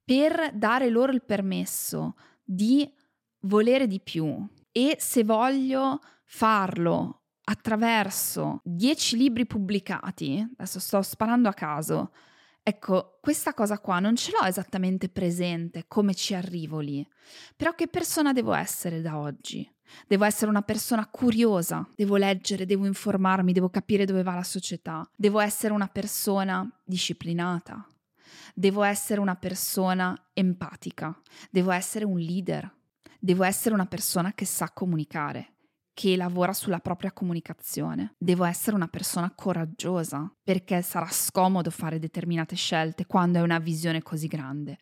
per 0.04 0.50
dare 0.54 0.88
loro 0.88 1.12
il 1.12 1.22
permesso 1.22 2.16
di 2.42 2.92
volere 3.42 3.86
di 3.86 4.00
più 4.00 4.44
e 4.72 4.96
se 4.98 5.22
voglio 5.22 6.00
farlo 6.24 7.26
attraverso 7.44 8.60
10 8.64 9.16
libri 9.16 9.46
pubblicati, 9.46 10.44
adesso 10.56 10.80
sto 10.80 11.00
sparando 11.00 11.48
a 11.48 11.54
caso, 11.54 12.10
Ecco, 12.64 13.18
questa 13.20 13.54
cosa 13.54 13.80
qua 13.80 13.98
non 13.98 14.14
ce 14.14 14.30
l'ho 14.30 14.46
esattamente 14.46 15.08
presente, 15.08 15.86
come 15.88 16.14
ci 16.14 16.32
arrivo 16.32 16.78
lì. 16.78 17.04
Però 17.56 17.74
che 17.74 17.88
persona 17.88 18.32
devo 18.32 18.52
essere 18.52 19.00
da 19.00 19.18
oggi? 19.18 19.68
Devo 20.06 20.24
essere 20.24 20.50
una 20.50 20.62
persona 20.62 21.06
curiosa, 21.06 21.86
devo 21.94 22.16
leggere, 22.16 22.66
devo 22.66 22.86
informarmi, 22.86 23.52
devo 23.52 23.70
capire 23.70 24.04
dove 24.04 24.22
va 24.22 24.34
la 24.34 24.42
società, 24.42 25.08
devo 25.16 25.40
essere 25.40 25.72
una 25.72 25.88
persona 25.88 26.68
disciplinata, 26.84 27.86
devo 28.54 28.82
essere 28.82 29.20
una 29.20 29.36
persona 29.36 30.16
empatica, 30.32 31.16
devo 31.50 31.70
essere 31.70 32.04
un 32.04 32.18
leader, 32.18 32.70
devo 33.18 33.44
essere 33.44 33.74
una 33.74 33.86
persona 33.86 34.32
che 34.32 34.44
sa 34.44 34.70
comunicare, 34.70 35.52
che 35.94 36.16
lavora 36.16 36.52
sulla 36.52 36.80
propria 36.80 37.12
comunicazione. 37.12 38.14
Devo 38.18 38.44
essere 38.44 38.74
una 38.74 38.88
persona 38.88 39.32
coraggiosa 39.34 40.32
perché 40.42 40.82
sarà 40.82 41.08
scomodo 41.10 41.70
fare 41.70 41.98
determinate 41.98 42.56
scelte 42.56 43.06
quando 43.06 43.38
hai 43.38 43.44
una 43.44 43.58
visione 43.58 44.02
così 44.02 44.26
grande. 44.26 44.78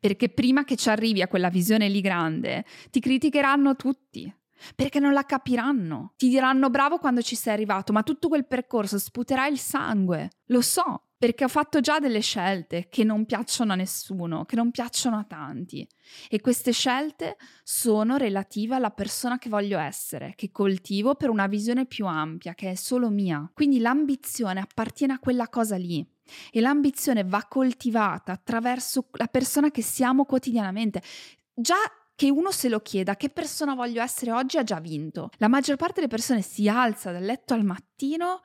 Perché 0.00 0.28
prima 0.28 0.64
che 0.64 0.76
ci 0.76 0.88
arrivi 0.88 1.22
a 1.22 1.28
quella 1.28 1.50
visione 1.50 1.88
lì 1.88 2.00
grande, 2.00 2.64
ti 2.90 3.00
criticheranno 3.00 3.76
tutti. 3.76 4.32
Perché 4.74 4.98
non 4.98 5.12
la 5.12 5.24
capiranno. 5.24 6.14
Ti 6.16 6.28
diranno 6.28 6.70
bravo 6.70 6.98
quando 6.98 7.22
ci 7.22 7.36
sei 7.36 7.52
arrivato, 7.52 7.92
ma 7.92 8.02
tutto 8.02 8.28
quel 8.28 8.46
percorso 8.46 8.98
sputerà 8.98 9.46
il 9.46 9.58
sangue. 9.58 10.30
Lo 10.46 10.60
so, 10.60 11.06
perché 11.18 11.44
ho 11.44 11.48
fatto 11.48 11.80
già 11.80 11.98
delle 11.98 12.20
scelte 12.20 12.88
che 12.90 13.02
non 13.02 13.24
piacciono 13.24 13.72
a 13.72 13.76
nessuno, 13.76 14.44
che 14.44 14.56
non 14.56 14.70
piacciono 14.70 15.16
a 15.18 15.24
tanti. 15.24 15.86
E 16.28 16.40
queste 16.40 16.72
scelte 16.72 17.36
sono 17.62 18.16
relative 18.16 18.74
alla 18.74 18.90
persona 18.90 19.38
che 19.38 19.48
voglio 19.48 19.78
essere, 19.78 20.34
che 20.36 20.50
coltivo 20.50 21.14
per 21.14 21.30
una 21.30 21.46
visione 21.46 21.86
più 21.86 22.06
ampia, 22.06 22.54
che 22.54 22.72
è 22.72 22.74
solo 22.74 23.08
mia. 23.08 23.50
Quindi 23.54 23.78
l'ambizione 23.78 24.60
appartiene 24.60 25.14
a 25.14 25.18
quella 25.18 25.48
cosa 25.48 25.76
lì. 25.76 26.06
E 26.50 26.60
l'ambizione 26.60 27.24
va 27.24 27.46
coltivata 27.48 28.32
attraverso 28.32 29.06
la 29.12 29.28
persona 29.28 29.70
che 29.70 29.82
siamo 29.82 30.24
quotidianamente. 30.24 31.00
Già 31.54 31.76
che 32.16 32.30
uno 32.30 32.50
se 32.50 32.68
lo 32.68 32.80
chieda 32.80 33.14
che 33.14 33.28
persona 33.28 33.74
voglio 33.74 34.02
essere 34.02 34.32
oggi 34.32 34.56
ha 34.56 34.64
già 34.64 34.80
vinto. 34.80 35.30
La 35.36 35.48
maggior 35.48 35.76
parte 35.76 35.96
delle 35.96 36.08
persone 36.08 36.42
si 36.42 36.68
alza 36.68 37.12
dal 37.12 37.22
letto 37.22 37.54
al 37.54 37.62
mattino 37.62 38.40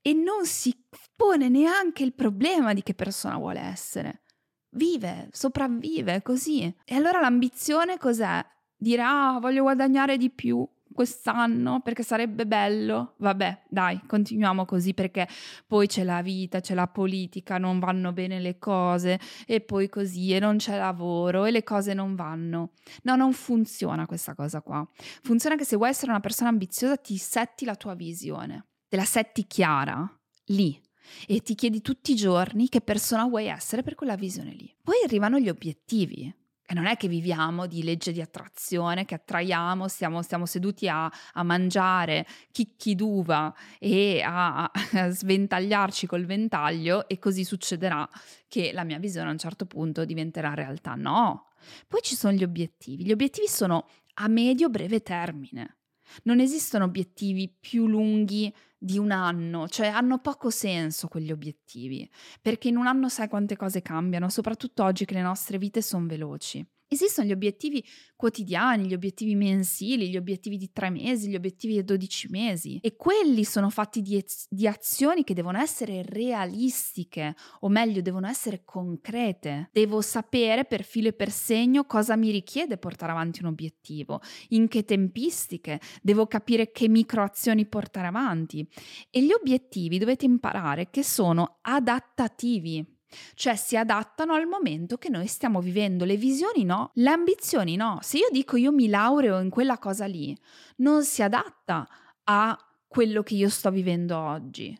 e 0.00 0.14
non 0.14 0.46
si 0.46 0.74
pone 1.14 1.48
neanche 1.48 2.04
il 2.04 2.14
problema 2.14 2.72
di 2.72 2.82
che 2.82 2.94
persona 2.94 3.36
vuole 3.36 3.60
essere. 3.60 4.22
Vive, 4.70 5.28
sopravvive 5.32 6.22
così. 6.22 6.72
E 6.84 6.94
allora 6.94 7.20
l'ambizione 7.20 7.98
cos'è? 7.98 8.44
Dire 8.76 9.02
ah, 9.02 9.38
voglio 9.40 9.62
guadagnare 9.62 10.16
di 10.16 10.30
più 10.30 10.66
quest'anno 10.96 11.80
perché 11.80 12.02
sarebbe 12.02 12.44
bello. 12.44 13.14
Vabbè, 13.18 13.66
dai, 13.68 14.00
continuiamo 14.04 14.64
così 14.64 14.94
perché 14.94 15.28
poi 15.64 15.86
c'è 15.86 16.02
la 16.02 16.20
vita, 16.22 16.58
c'è 16.58 16.74
la 16.74 16.88
politica, 16.88 17.58
non 17.58 17.78
vanno 17.78 18.12
bene 18.12 18.40
le 18.40 18.58
cose 18.58 19.20
e 19.46 19.60
poi 19.60 19.88
così 19.88 20.34
e 20.34 20.40
non 20.40 20.56
c'è 20.56 20.76
lavoro 20.76 21.44
e 21.44 21.52
le 21.52 21.62
cose 21.62 21.94
non 21.94 22.16
vanno. 22.16 22.72
No, 23.02 23.14
non 23.14 23.32
funziona 23.32 24.06
questa 24.06 24.34
cosa 24.34 24.60
qua. 24.60 24.84
Funziona 25.22 25.54
che 25.54 25.64
se 25.64 25.76
vuoi 25.76 25.90
essere 25.90 26.10
una 26.10 26.20
persona 26.20 26.48
ambiziosa 26.48 26.96
ti 26.96 27.16
setti 27.16 27.64
la 27.64 27.76
tua 27.76 27.94
visione 27.94 28.66
te 28.88 28.96
la 28.96 29.04
setti 29.04 29.46
chiara 29.46 30.08
lì 30.46 30.80
e 31.26 31.40
ti 31.40 31.54
chiedi 31.54 31.80
tutti 31.82 32.12
i 32.12 32.16
giorni 32.16 32.68
che 32.68 32.80
persona 32.80 33.26
vuoi 33.26 33.46
essere 33.46 33.82
per 33.82 33.94
quella 33.94 34.16
visione 34.16 34.52
lì. 34.52 34.74
Poi 34.82 34.96
arrivano 35.04 35.38
gli 35.38 35.48
obiettivi. 35.48 36.34
E 36.68 36.74
non 36.74 36.86
è 36.86 36.96
che 36.96 37.06
viviamo 37.06 37.66
di 37.66 37.84
legge 37.84 38.10
di 38.10 38.20
attrazione, 38.20 39.04
che 39.04 39.14
attraiamo, 39.14 39.86
stiamo, 39.86 40.20
stiamo 40.22 40.46
seduti 40.46 40.88
a, 40.88 41.10
a, 41.32 41.42
mangiare 41.44 42.26
chicchi 42.50 42.96
d'uva 42.96 43.54
e 43.78 44.20
a, 44.20 44.64
a 44.64 45.08
sventagliarci 45.08 46.06
col 46.06 46.24
ventaglio 46.24 47.08
e 47.08 47.20
così 47.20 47.44
succederà 47.44 48.08
che 48.48 48.72
la 48.72 48.82
mia 48.82 48.98
visione 48.98 49.28
a 49.28 49.32
un 49.32 49.38
certo 49.38 49.66
punto 49.66 50.04
diventerà 50.04 50.54
realtà. 50.54 50.94
No. 50.94 51.50
Poi 51.86 52.00
ci 52.02 52.16
sono 52.16 52.32
gli 52.32 52.42
obiettivi. 52.42 53.04
Gli 53.04 53.12
obiettivi 53.12 53.46
sono 53.46 53.86
a 54.14 54.28
medio-breve 54.28 55.02
termine. 55.02 55.75
Non 56.24 56.40
esistono 56.40 56.84
obiettivi 56.84 57.54
più 57.58 57.86
lunghi 57.86 58.52
di 58.78 58.98
un 58.98 59.10
anno, 59.10 59.68
cioè 59.68 59.88
hanno 59.88 60.18
poco 60.18 60.50
senso 60.50 61.08
quegli 61.08 61.32
obiettivi, 61.32 62.08
perché 62.40 62.68
in 62.68 62.76
un 62.76 62.86
anno 62.86 63.08
sai 63.08 63.28
quante 63.28 63.56
cose 63.56 63.82
cambiano, 63.82 64.28
soprattutto 64.28 64.84
oggi 64.84 65.04
che 65.04 65.14
le 65.14 65.22
nostre 65.22 65.58
vite 65.58 65.82
sono 65.82 66.06
veloci. 66.06 66.66
Esistono 66.88 67.26
gli 67.26 67.32
obiettivi 67.32 67.84
quotidiani, 68.14 68.86
gli 68.86 68.94
obiettivi 68.94 69.34
mensili, 69.34 70.08
gli 70.08 70.16
obiettivi 70.16 70.56
di 70.56 70.70
tre 70.72 70.88
mesi, 70.88 71.28
gli 71.28 71.34
obiettivi 71.34 71.74
di 71.74 71.84
12 71.84 72.28
mesi. 72.30 72.78
E 72.80 72.94
quelli 72.94 73.42
sono 73.42 73.70
fatti 73.70 74.02
di, 74.02 74.24
di, 74.48 74.68
azioni 74.68 75.24
che 75.24 75.34
devono 75.34 75.58
essere 75.58 76.02
realistiche 76.04 77.34
o 77.60 77.68
meglio 77.68 78.00
devono 78.02 78.28
essere 78.28 78.62
concrete. 78.64 79.68
Devo 79.72 80.00
sapere 80.00 80.64
per 80.64 80.84
filo 80.84 81.08
e 81.08 81.12
per 81.12 81.32
segno 81.32 81.86
cosa 81.86 82.14
mi 82.14 82.30
richiede 82.30 82.78
portare 82.78 83.10
avanti 83.10 83.42
un 83.42 83.48
obiettivo, 83.48 84.20
in 84.50 84.68
che 84.68 84.84
tempistiche, 84.84 85.80
devo 86.02 86.28
capire 86.28 86.70
che 86.70 86.88
microazioni 86.88 87.66
portare 87.66 88.06
avanti. 88.06 88.66
E 89.10 89.24
gli 89.24 89.32
obiettivi 89.32 89.98
dovete 89.98 90.24
imparare 90.24 90.88
che 90.90 91.02
sono 91.02 91.58
adattativi 91.62 92.94
cioè 93.34 93.56
si 93.56 93.76
adattano 93.76 94.34
al 94.34 94.46
momento 94.46 94.96
che 94.96 95.08
noi 95.08 95.26
stiamo 95.26 95.60
vivendo. 95.60 96.04
Le 96.04 96.16
visioni 96.16 96.64
no, 96.64 96.90
le 96.94 97.10
ambizioni 97.10 97.76
no. 97.76 97.98
Se 98.02 98.18
io 98.18 98.28
dico 98.30 98.56
io 98.56 98.72
mi 98.72 98.88
laureo 98.88 99.40
in 99.40 99.50
quella 99.50 99.78
cosa 99.78 100.06
lì, 100.06 100.36
non 100.76 101.04
si 101.04 101.22
adatta 101.22 101.88
a 102.24 102.58
quello 102.86 103.22
che 103.22 103.34
io 103.34 103.48
sto 103.48 103.70
vivendo 103.70 104.18
oggi, 104.18 104.76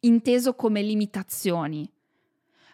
inteso 0.00 0.54
come 0.54 0.82
limitazioni. 0.82 1.90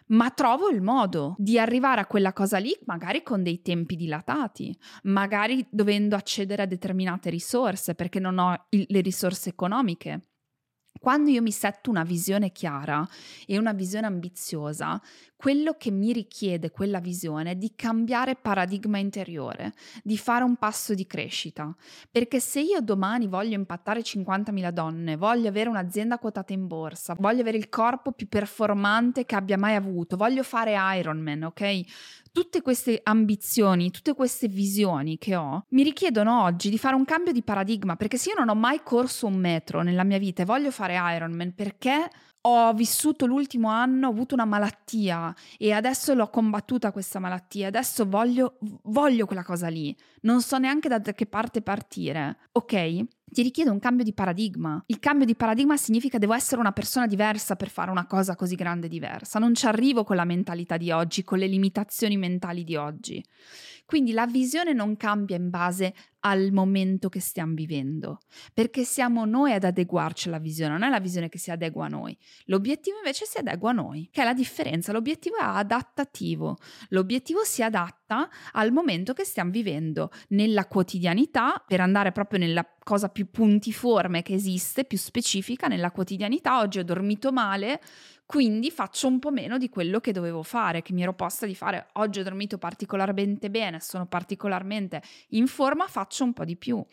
Ma 0.09 0.29
trovo 0.31 0.69
il 0.69 0.81
modo 0.81 1.35
di 1.37 1.59
arrivare 1.59 1.99
a 1.99 2.05
quella 2.05 2.31
cosa 2.31 2.59
lì, 2.59 2.73
magari 2.85 3.23
con 3.23 3.43
dei 3.43 3.61
tempi 3.61 3.97
dilatati, 3.97 4.73
magari 5.03 5.67
dovendo 5.69 6.15
accedere 6.15 6.61
a 6.61 6.65
determinate 6.65 7.29
risorse 7.29 7.93
perché 7.93 8.19
non 8.19 8.37
ho 8.37 8.67
il, 8.69 8.85
le 8.87 9.01
risorse 9.01 9.49
economiche 9.49 10.21
quando 10.99 11.29
io 11.29 11.41
mi 11.41 11.51
setto 11.51 11.89
una 11.89 12.03
visione 12.03 12.51
chiara 12.51 13.07
e 13.45 13.57
una 13.57 13.73
visione 13.73 14.07
ambiziosa, 14.07 15.01
quello 15.37 15.75
che 15.77 15.91
mi 15.91 16.11
richiede 16.11 16.71
quella 16.71 16.99
visione 16.99 17.51
è 17.51 17.55
di 17.55 17.73
cambiare 17.75 18.35
paradigma 18.35 18.97
interiore, 18.97 19.73
di 20.03 20.17
fare 20.17 20.43
un 20.43 20.55
passo 20.55 20.95
di 20.95 21.05
crescita. 21.05 21.73
Perché 22.09 22.39
se 22.39 22.59
io 22.61 22.81
domani 22.81 23.27
voglio 23.27 23.53
impattare 23.53 24.01
50.000 24.01 24.71
donne, 24.71 25.15
voglio 25.15 25.47
avere 25.47 25.69
un'azienda 25.69 26.17
quotata 26.17 26.53
in 26.53 26.65
borsa, 26.65 27.15
voglio 27.19 27.41
avere 27.41 27.57
il 27.57 27.69
corpo 27.69 28.11
più 28.13 28.27
performante 28.27 29.25
che 29.25 29.35
abbia 29.35 29.57
mai 29.57 29.75
avuto, 29.75 30.17
voglio 30.17 30.41
fare 30.41 30.75
Ironman, 30.97 31.43
ok? 31.43 31.81
Tutte 32.37 32.61
queste 32.61 32.99
ambizioni, 33.01 33.89
tutte 33.89 34.13
queste 34.13 34.47
visioni 34.47 35.17
che 35.17 35.35
ho, 35.35 35.65
mi 35.69 35.81
richiedono 35.81 36.43
oggi 36.43 36.69
di 36.69 36.77
fare 36.77 36.93
un 36.93 37.03
cambio 37.03 37.31
di 37.31 37.41
paradigma, 37.41 37.95
perché 37.95 38.17
se 38.17 38.29
io 38.29 38.35
non 38.37 38.49
ho 38.49 38.53
mai 38.53 38.81
corso 38.83 39.25
un 39.25 39.37
metro 39.37 39.81
nella 39.81 40.03
mia 40.03 40.19
vita 40.19 40.43
e 40.43 40.45
voglio 40.45 40.69
fare 40.69 40.99
Ironman 41.15 41.55
perché 41.55 42.07
ho 42.47 42.73
vissuto 42.73 43.25
l'ultimo 43.25 43.69
anno, 43.69 44.07
ho 44.07 44.11
avuto 44.11 44.33
una 44.33 44.45
malattia 44.45 45.35
e 45.57 45.73
adesso 45.73 46.13
l'ho 46.13 46.29
combattuta 46.29 46.91
questa 46.91 47.19
malattia, 47.19 47.67
adesso 47.67 48.07
voglio, 48.07 48.57
voglio 48.83 49.25
quella 49.25 49.43
cosa 49.43 49.67
lì, 49.67 49.95
non 50.21 50.41
so 50.41 50.57
neanche 50.57 50.87
da 50.87 51.01
che 51.01 51.25
parte 51.25 51.61
partire, 51.61 52.37
ok? 52.53 53.05
Ti 53.29 53.41
richiede 53.41 53.69
un 53.69 53.79
cambio 53.79 54.05
di 54.05 54.13
paradigma. 54.13 54.81
Il 54.85 54.99
cambio 54.99 55.25
di 55.25 55.35
paradigma 55.35 55.75
significa 55.75 56.17
devo 56.17 56.33
essere 56.33 56.61
una 56.61 56.71
persona 56.71 57.07
diversa 57.07 57.57
per 57.57 57.69
fare 57.69 57.91
una 57.91 58.05
cosa 58.05 58.35
così 58.35 58.55
grande 58.55 58.85
e 58.85 58.89
diversa. 58.89 59.37
Non 59.37 59.53
ci 59.53 59.65
arrivo 59.65 60.05
con 60.05 60.15
la 60.15 60.23
mentalità 60.23 60.77
di 60.77 60.91
oggi, 60.91 61.25
con 61.25 61.37
le 61.37 61.47
limitazioni 61.47 62.15
mentali 62.15 62.63
di 62.63 62.77
oggi. 62.77 63.21
Quindi 63.87 64.11
la 64.11 64.27
visione 64.27 64.73
non 64.73 64.97
cambia 64.97 65.37
in 65.37 65.49
base 65.49 65.93
al 66.27 66.51
momento 66.51 67.07
che 67.07 67.21
stiamo 67.21 67.53
vivendo, 67.53 68.19
perché 68.53 68.83
siamo 68.83 69.23
noi 69.23 69.53
ad 69.53 69.63
adeguarci 69.63 70.27
alla 70.27 70.39
visione, 70.39 70.73
non 70.73 70.83
è 70.83 70.89
la 70.89 70.99
visione 70.99 71.29
che 71.29 71.37
si 71.37 71.51
adegua 71.51 71.85
a 71.85 71.87
noi. 71.87 72.17
L'obiettivo 72.47 72.97
invece 72.97 73.23
si 73.23 73.37
adegua 73.37 73.69
a 73.69 73.73
noi, 73.73 74.09
che 74.11 74.23
è 74.23 74.25
la 74.25 74.33
differenza. 74.33 74.91
L'obiettivo 74.91 75.37
è 75.37 75.43
adattativo, 75.43 76.57
l'obiettivo 76.89 77.45
si 77.45 77.63
adatta 77.63 78.29
al 78.51 78.73
momento 78.73 79.13
che 79.13 79.23
stiamo 79.23 79.51
vivendo, 79.51 80.11
nella 80.29 80.65
quotidianità, 80.65 81.63
per 81.65 81.79
andare 81.79 82.11
proprio 82.11 82.39
nella 82.39 82.69
cosa 82.83 83.07
più 83.07 83.31
puntiforme 83.31 84.21
che 84.21 84.33
esiste, 84.33 84.83
più 84.83 84.97
specifica, 84.97 85.67
nella 85.67 85.91
quotidianità. 85.91 86.59
Oggi 86.59 86.79
ho 86.79 86.83
dormito 86.83 87.31
male, 87.31 87.79
quindi 88.27 88.71
faccio 88.71 89.07
un 89.07 89.19
po' 89.19 89.31
meno 89.31 89.57
di 89.57 89.69
quello 89.69 90.01
che 90.01 90.11
dovevo 90.11 90.43
fare, 90.43 90.81
che 90.81 90.91
mi 90.91 91.01
ero 91.01 91.13
posta 91.13 91.45
di 91.45 91.55
fare. 91.55 91.87
Oggi 91.93 92.19
ho 92.19 92.23
dormito 92.23 92.57
particolarmente 92.57 93.49
bene, 93.49 93.79
sono 93.79 94.05
particolarmente 94.05 95.01
in 95.29 95.47
forma, 95.47 95.87
faccio 95.87 96.25
un 96.25 96.33
po' 96.33 96.43
di 96.43 96.57
più. 96.57 96.83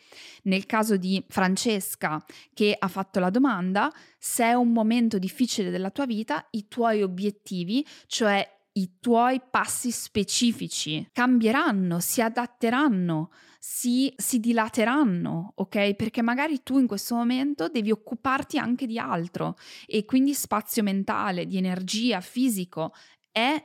Nel 0.43 0.65
caso 0.65 0.95
di 0.95 1.21
Francesca 1.27 2.23
che 2.53 2.73
ha 2.79 2.87
fatto 2.87 3.19
la 3.19 3.29
domanda, 3.29 3.91
se 4.17 4.45
è 4.45 4.53
un 4.53 4.71
momento 4.71 5.19
difficile 5.19 5.71
della 5.71 5.91
tua 5.91 6.05
vita, 6.05 6.47
i 6.51 6.69
tuoi 6.69 7.03
obiettivi, 7.03 7.85
cioè 8.07 8.49
i 8.77 8.99
tuoi 9.01 9.41
passi 9.49 9.91
specifici 9.91 11.05
cambieranno, 11.11 11.99
si 11.99 12.21
adatteranno, 12.21 13.29
si, 13.67 14.13
si, 14.15 14.39
dilateranno, 14.39 15.53
ok? 15.55 15.95
Perché 15.95 16.21
magari 16.21 16.61
tu 16.61 16.77
in 16.77 16.85
questo 16.85 17.15
momento 17.15 17.67
devi 17.67 17.89
occuparti 17.89 18.59
anche 18.59 18.85
di 18.85 18.99
altro 18.99 19.55
e 19.87 20.05
quindi 20.05 20.35
spazio 20.35 20.83
mentale, 20.83 21.47
di 21.47 21.57
energia, 21.57 22.21
fisico 22.21 22.93
è 23.31 23.59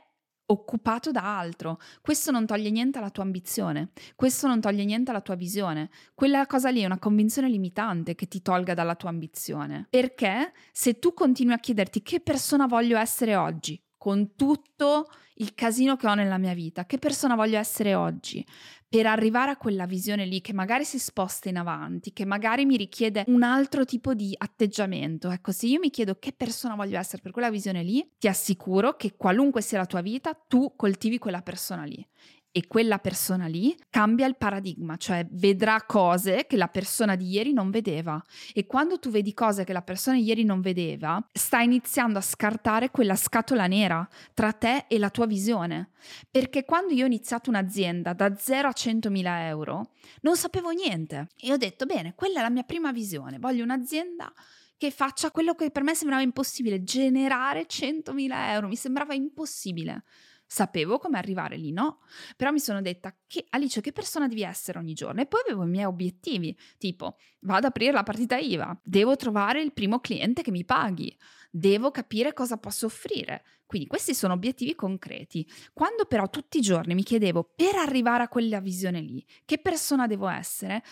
occupato 0.47 1.11
da 1.11 1.37
altro. 1.37 1.79
Questo 2.01 2.31
non 2.31 2.47
toglie 2.47 2.71
niente 2.71 2.97
alla 2.97 3.11
tua 3.11 3.21
ambizione, 3.21 3.91
questo 4.15 4.47
non 4.47 4.59
toglie 4.59 4.85
niente 4.85 5.11
alla 5.11 5.21
tua 5.21 5.35
visione. 5.35 5.91
Quella 6.15 6.47
cosa 6.47 6.71
lì 6.71 6.81
è 6.81 6.85
una 6.85 6.97
convinzione 6.97 7.47
limitante 7.47 8.15
che 8.15 8.27
ti 8.27 8.41
tolga 8.41 8.73
dalla 8.73 8.95
tua 8.95 9.09
ambizione. 9.09 9.85
Perché 9.87 10.51
se 10.71 10.97
tu 10.97 11.13
continui 11.13 11.53
a 11.53 11.59
chiederti 11.59 12.01
che 12.01 12.21
persona 12.21 12.65
voglio 12.65 12.97
essere 12.97 13.35
oggi, 13.35 13.79
con 13.97 14.33
tutto 14.35 15.05
il 15.35 15.53
casino 15.53 15.95
che 15.95 16.07
ho 16.07 16.15
nella 16.15 16.39
mia 16.39 16.55
vita, 16.55 16.87
che 16.87 16.97
persona 16.97 17.35
voglio 17.35 17.59
essere 17.59 17.93
oggi, 17.93 18.43
per 18.91 19.05
arrivare 19.05 19.51
a 19.51 19.55
quella 19.55 19.85
visione 19.85 20.25
lì 20.25 20.41
che 20.41 20.51
magari 20.51 20.83
si 20.83 20.99
sposta 20.99 21.47
in 21.47 21.55
avanti, 21.55 22.11
che 22.11 22.25
magari 22.25 22.65
mi 22.65 22.75
richiede 22.75 23.23
un 23.27 23.41
altro 23.41 23.85
tipo 23.85 24.13
di 24.13 24.35
atteggiamento. 24.37 25.29
Ecco, 25.31 25.53
se 25.53 25.67
io 25.67 25.79
mi 25.79 25.89
chiedo 25.89 26.15
che 26.19 26.33
persona 26.33 26.75
voglio 26.75 26.99
essere 26.99 27.21
per 27.21 27.31
quella 27.31 27.49
visione 27.49 27.83
lì, 27.83 28.05
ti 28.19 28.27
assicuro 28.27 28.97
che 28.97 29.15
qualunque 29.15 29.61
sia 29.61 29.77
la 29.77 29.85
tua 29.85 30.01
vita, 30.01 30.33
tu 30.33 30.73
coltivi 30.75 31.19
quella 31.19 31.41
persona 31.41 31.85
lì 31.85 32.05
e 32.51 32.67
quella 32.67 32.99
persona 32.99 33.45
lì 33.47 33.75
cambia 33.89 34.25
il 34.27 34.35
paradigma, 34.35 34.97
cioè 34.97 35.25
vedrà 35.31 35.81
cose 35.85 36.45
che 36.47 36.57
la 36.57 36.67
persona 36.67 37.15
di 37.15 37.29
ieri 37.29 37.53
non 37.53 37.69
vedeva 37.69 38.21
e 38.53 38.65
quando 38.65 38.99
tu 38.99 39.09
vedi 39.09 39.33
cose 39.33 39.63
che 39.63 39.71
la 39.71 39.81
persona 39.81 40.17
di 40.17 40.23
ieri 40.23 40.43
non 40.43 40.59
vedeva, 40.59 41.25
sta 41.31 41.61
iniziando 41.61 42.19
a 42.19 42.21
scartare 42.21 42.91
quella 42.91 43.15
scatola 43.15 43.67
nera 43.67 44.07
tra 44.33 44.51
te 44.51 44.85
e 44.87 44.97
la 44.99 45.09
tua 45.09 45.25
visione. 45.25 45.91
Perché 46.29 46.65
quando 46.65 46.93
io 46.93 47.03
ho 47.03 47.07
iniziato 47.07 47.49
un'azienda 47.49 48.13
da 48.13 48.35
0 48.35 48.67
a 48.67 48.73
100.000 48.75 49.45
euro, 49.45 49.91
non 50.21 50.35
sapevo 50.35 50.71
niente 50.71 51.29
e 51.37 51.53
ho 51.53 51.57
detto, 51.57 51.85
bene, 51.85 52.15
quella 52.15 52.39
è 52.39 52.41
la 52.41 52.49
mia 52.49 52.63
prima 52.63 52.91
visione, 52.91 53.39
voglio 53.39 53.63
un'azienda 53.63 54.31
che 54.77 54.89
faccia 54.89 55.29
quello 55.29 55.53
che 55.53 55.69
per 55.69 55.83
me 55.83 55.93
sembrava 55.93 56.23
impossibile, 56.23 56.83
generare 56.83 57.67
100.000 57.67 58.49
euro, 58.49 58.67
mi 58.67 58.75
sembrava 58.75 59.13
impossibile. 59.13 60.03
Sapevo 60.53 60.97
come 60.97 61.17
arrivare 61.17 61.55
lì, 61.55 61.71
no? 61.71 61.99
Però 62.35 62.51
mi 62.51 62.59
sono 62.59 62.81
detta 62.81 63.15
che 63.25 63.45
Alice, 63.51 63.79
che 63.79 63.93
persona 63.93 64.27
devi 64.27 64.43
essere 64.43 64.79
ogni 64.79 64.91
giorno? 64.91 65.21
E 65.21 65.25
poi 65.25 65.39
avevo 65.45 65.63
i 65.63 65.69
miei 65.69 65.85
obiettivi, 65.85 66.53
tipo 66.77 67.15
vado 67.39 67.59
ad 67.59 67.63
aprire 67.63 67.93
la 67.93 68.03
partita 68.03 68.35
IVA, 68.35 68.77
devo 68.83 69.15
trovare 69.15 69.61
il 69.61 69.71
primo 69.71 70.01
cliente 70.01 70.41
che 70.41 70.51
mi 70.51 70.65
paghi, 70.65 71.17
devo 71.49 71.89
capire 71.89 72.33
cosa 72.33 72.57
posso 72.57 72.87
offrire. 72.87 73.45
Quindi 73.65 73.87
questi 73.87 74.13
sono 74.13 74.33
obiettivi 74.33 74.75
concreti. 74.75 75.49
Quando 75.71 76.03
però 76.03 76.29
tutti 76.29 76.57
i 76.57 76.61
giorni 76.61 76.95
mi 76.95 77.03
chiedevo 77.03 77.53
per 77.55 77.75
arrivare 77.75 78.23
a 78.23 78.27
quella 78.27 78.59
visione 78.59 78.99
lì, 78.99 79.25
che 79.45 79.57
persona 79.57 80.05
devo 80.05 80.27
essere, 80.27 80.83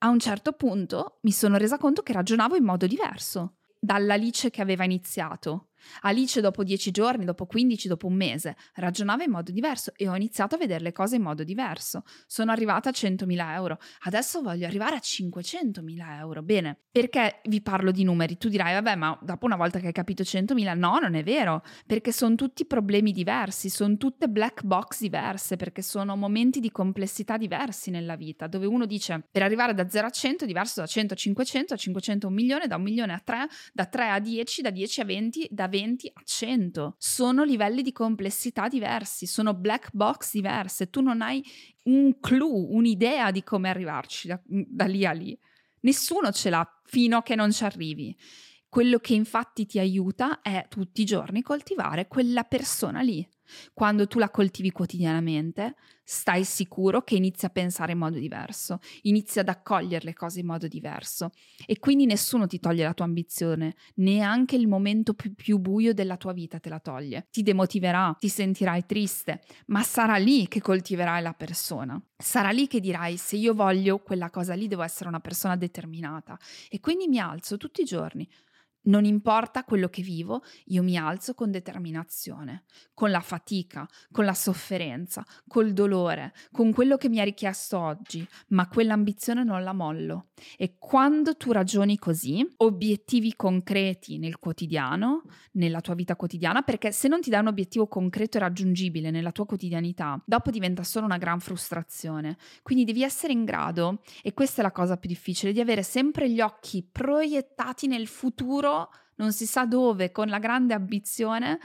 a 0.00 0.10
un 0.10 0.18
certo 0.18 0.52
punto 0.52 1.20
mi 1.22 1.32
sono 1.32 1.56
resa 1.56 1.78
conto 1.78 2.02
che 2.02 2.12
ragionavo 2.12 2.54
in 2.54 2.64
modo 2.64 2.86
diverso 2.86 3.54
dall'Alice 3.78 4.50
che 4.50 4.60
aveva 4.60 4.84
iniziato. 4.84 5.68
Alice 6.02 6.40
dopo 6.40 6.64
dieci 6.64 6.90
giorni, 6.90 7.24
dopo 7.24 7.46
15, 7.46 7.88
dopo 7.88 8.06
un 8.06 8.14
mese, 8.14 8.56
ragionava 8.74 9.24
in 9.24 9.30
modo 9.30 9.50
diverso 9.50 9.92
e 9.96 10.08
ho 10.08 10.14
iniziato 10.14 10.54
a 10.54 10.58
vedere 10.58 10.82
le 10.82 10.92
cose 10.92 11.16
in 11.16 11.22
modo 11.22 11.44
diverso. 11.44 12.02
Sono 12.26 12.52
arrivata 12.52 12.88
a 12.88 12.92
100.000 12.92 13.52
euro, 13.52 13.78
adesso 14.04 14.42
voglio 14.42 14.66
arrivare 14.66 14.96
a 14.96 15.00
500.000 15.02 16.18
euro. 16.18 16.42
Bene, 16.42 16.78
perché 16.90 17.40
vi 17.44 17.60
parlo 17.60 17.90
di 17.90 18.04
numeri? 18.04 18.38
Tu 18.38 18.48
dirai, 18.48 18.74
vabbè, 18.74 18.94
ma 18.96 19.18
dopo 19.22 19.46
una 19.46 19.56
volta 19.56 19.78
che 19.78 19.88
hai 19.88 19.92
capito 19.92 20.22
100.000, 20.22 20.76
no, 20.76 20.98
non 20.98 21.14
è 21.14 21.22
vero, 21.22 21.62
perché 21.86 22.12
sono 22.12 22.34
tutti 22.34 22.64
problemi 22.66 23.12
diversi, 23.12 23.68
sono 23.68 23.96
tutte 23.96 24.28
black 24.28 24.62
box 24.62 25.00
diverse, 25.00 25.56
perché 25.56 25.82
sono 25.82 26.16
momenti 26.16 26.60
di 26.60 26.70
complessità 26.70 27.36
diversi 27.36 27.90
nella 27.90 28.16
vita, 28.16 28.46
dove 28.46 28.66
uno 28.66 28.86
dice, 28.86 29.26
per 29.30 29.42
arrivare 29.42 29.74
da 29.74 29.88
0 29.88 30.06
a 30.06 30.10
100 30.10 30.44
è 30.44 30.46
diverso 30.46 30.80
da 30.80 30.86
100 30.86 31.14
a 31.14 31.16
500, 31.16 31.74
a 31.74 31.76
500 31.76 32.26
a 32.26 32.28
un 32.28 32.34
milione, 32.34 32.66
da 32.66 32.76
un 32.76 32.82
milione 32.82 33.12
a 33.12 33.20
3, 33.22 33.46
da 33.72 33.86
3 33.86 34.08
a 34.08 34.18
10, 34.18 34.62
da 34.62 34.70
10 34.70 35.00
a 35.00 35.04
20, 35.04 35.48
da 35.50 35.68
20 35.68 35.75
20 35.76 36.10
a 36.14 36.22
100. 36.24 36.94
Sono 36.98 37.44
livelli 37.44 37.82
di 37.82 37.92
complessità 37.92 38.66
diversi, 38.68 39.26
sono 39.26 39.52
black 39.52 39.90
box 39.92 40.32
diverse. 40.32 40.88
Tu 40.88 41.02
non 41.02 41.20
hai 41.20 41.44
un 41.84 42.18
clue, 42.18 42.66
un'idea 42.70 43.30
di 43.30 43.42
come 43.42 43.68
arrivarci 43.68 44.28
da, 44.28 44.40
da 44.44 44.86
lì 44.86 45.04
a 45.04 45.12
lì. 45.12 45.38
Nessuno 45.80 46.32
ce 46.32 46.48
l'ha 46.48 46.66
fino 46.84 47.18
a 47.18 47.22
che 47.22 47.34
non 47.34 47.52
ci 47.52 47.64
arrivi. 47.64 48.16
Quello 48.68 48.98
che 48.98 49.14
infatti 49.14 49.66
ti 49.66 49.78
aiuta 49.78 50.40
è 50.40 50.66
tutti 50.68 51.02
i 51.02 51.04
giorni 51.04 51.42
coltivare 51.42 52.08
quella 52.08 52.44
persona 52.44 53.00
lì. 53.00 53.26
Quando 53.74 54.06
tu 54.06 54.18
la 54.18 54.30
coltivi 54.30 54.70
quotidianamente, 54.70 55.74
stai 56.08 56.44
sicuro 56.44 57.02
che 57.02 57.16
inizi 57.16 57.46
a 57.46 57.50
pensare 57.50 57.92
in 57.92 57.98
modo 57.98 58.16
diverso, 58.18 58.78
inizi 59.02 59.40
ad 59.40 59.48
accogliere 59.48 60.04
le 60.04 60.14
cose 60.14 60.38
in 60.38 60.46
modo 60.46 60.68
diverso 60.68 61.30
e 61.66 61.80
quindi 61.80 62.06
nessuno 62.06 62.46
ti 62.46 62.60
toglie 62.60 62.84
la 62.84 62.94
tua 62.94 63.06
ambizione, 63.06 63.74
neanche 63.96 64.54
il 64.54 64.68
momento 64.68 65.14
più, 65.14 65.34
più 65.34 65.58
buio 65.58 65.92
della 65.92 66.16
tua 66.16 66.32
vita 66.32 66.60
te 66.60 66.68
la 66.68 66.78
toglie. 66.78 67.26
Ti 67.30 67.42
demotiverà, 67.42 68.14
ti 68.18 68.28
sentirai 68.28 68.86
triste, 68.86 69.42
ma 69.66 69.82
sarà 69.82 70.16
lì 70.16 70.46
che 70.46 70.60
coltiverai 70.60 71.22
la 71.22 71.32
persona. 71.32 72.00
Sarà 72.16 72.50
lì 72.50 72.68
che 72.68 72.78
dirai 72.80 73.16
se 73.16 73.36
io 73.36 73.52
voglio 73.52 73.98
quella 73.98 74.30
cosa 74.30 74.54
lì 74.54 74.68
devo 74.68 74.82
essere 74.82 75.08
una 75.08 75.20
persona 75.20 75.56
determinata 75.56 76.38
e 76.70 76.78
quindi 76.78 77.08
mi 77.08 77.18
alzo 77.18 77.56
tutti 77.56 77.82
i 77.82 77.84
giorni, 77.84 78.28
non 78.86 79.04
importa 79.04 79.64
quello 79.64 79.88
che 79.88 80.02
vivo, 80.02 80.42
io 80.66 80.82
mi 80.82 80.96
alzo 80.96 81.34
con 81.34 81.50
determinazione, 81.50 82.64
con 82.94 83.10
la 83.10 83.20
fatica, 83.20 83.88
con 84.10 84.24
la 84.24 84.34
sofferenza, 84.34 85.24
col 85.46 85.72
dolore, 85.72 86.32
con 86.52 86.72
quello 86.72 86.96
che 86.96 87.08
mi 87.08 87.20
ha 87.20 87.24
richiesto 87.24 87.78
oggi, 87.78 88.26
ma 88.48 88.68
quell'ambizione 88.68 89.44
non 89.44 89.62
la 89.62 89.72
mollo. 89.72 90.28
E 90.56 90.76
quando 90.78 91.36
tu 91.36 91.52
ragioni 91.52 91.98
così, 91.98 92.46
obiettivi 92.58 93.34
concreti 93.34 94.18
nel 94.18 94.38
quotidiano, 94.38 95.22
nella 95.52 95.80
tua 95.80 95.94
vita 95.94 96.16
quotidiana, 96.16 96.62
perché 96.62 96.92
se 96.92 97.08
non 97.08 97.20
ti 97.20 97.30
dai 97.30 97.40
un 97.40 97.48
obiettivo 97.48 97.86
concreto 97.86 98.36
e 98.36 98.40
raggiungibile 98.40 99.10
nella 99.10 99.32
tua 99.32 99.46
quotidianità, 99.46 100.20
dopo 100.24 100.50
diventa 100.50 100.82
solo 100.82 101.06
una 101.06 101.18
gran 101.18 101.40
frustrazione. 101.40 102.36
Quindi 102.62 102.84
devi 102.84 103.02
essere 103.02 103.32
in 103.32 103.44
grado, 103.44 104.02
e 104.22 104.32
questa 104.34 104.60
è 104.60 104.64
la 104.64 104.72
cosa 104.72 104.96
più 104.96 105.08
difficile, 105.08 105.52
di 105.52 105.60
avere 105.60 105.82
sempre 105.82 106.30
gli 106.30 106.40
occhi 106.40 106.86
proiettati 106.90 107.86
nel 107.86 108.06
futuro 108.06 108.75
non 109.16 109.32
si 109.32 109.46
sa 109.46 109.64
dove, 109.64 110.12
con 110.12 110.28
la 110.28 110.38
grande 110.38 110.74
ambizione 110.74 111.58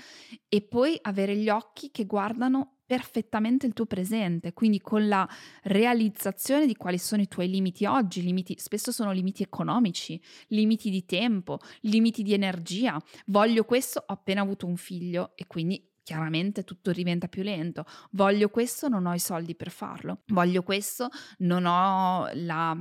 e 0.47 0.61
poi 0.61 0.97
avere 1.01 1.35
gli 1.35 1.49
occhi 1.49 1.91
che 1.91 2.05
guardano 2.05 2.77
perfettamente 2.85 3.65
il 3.65 3.73
tuo 3.73 3.85
presente, 3.85 4.51
quindi 4.51 4.81
con 4.81 5.07
la 5.07 5.27
realizzazione 5.63 6.65
di 6.65 6.75
quali 6.75 6.97
sono 6.97 7.21
i 7.21 7.27
tuoi 7.29 7.49
limiti 7.49 7.85
oggi, 7.85 8.21
limiti 8.21 8.55
spesso 8.57 8.91
sono 8.91 9.13
limiti 9.13 9.43
economici, 9.43 10.21
limiti 10.47 10.89
di 10.89 11.05
tempo, 11.05 11.59
limiti 11.81 12.21
di 12.21 12.33
energia. 12.33 13.01
Voglio 13.27 13.63
questo, 13.63 14.03
ho 14.05 14.13
appena 14.13 14.41
avuto 14.41 14.65
un 14.65 14.75
figlio 14.75 15.31
e 15.35 15.47
quindi 15.47 15.90
chiaramente 16.03 16.63
tutto 16.63 16.91
diventa 16.91 17.27
più 17.27 17.43
lento. 17.43 17.85
Voglio 18.11 18.49
questo, 18.49 18.87
non 18.87 19.05
ho 19.05 19.13
i 19.13 19.19
soldi 19.19 19.55
per 19.55 19.69
farlo. 19.69 20.21
Voglio 20.27 20.63
questo, 20.63 21.09
non 21.39 21.65
ho 21.65 22.29
la, 22.33 22.77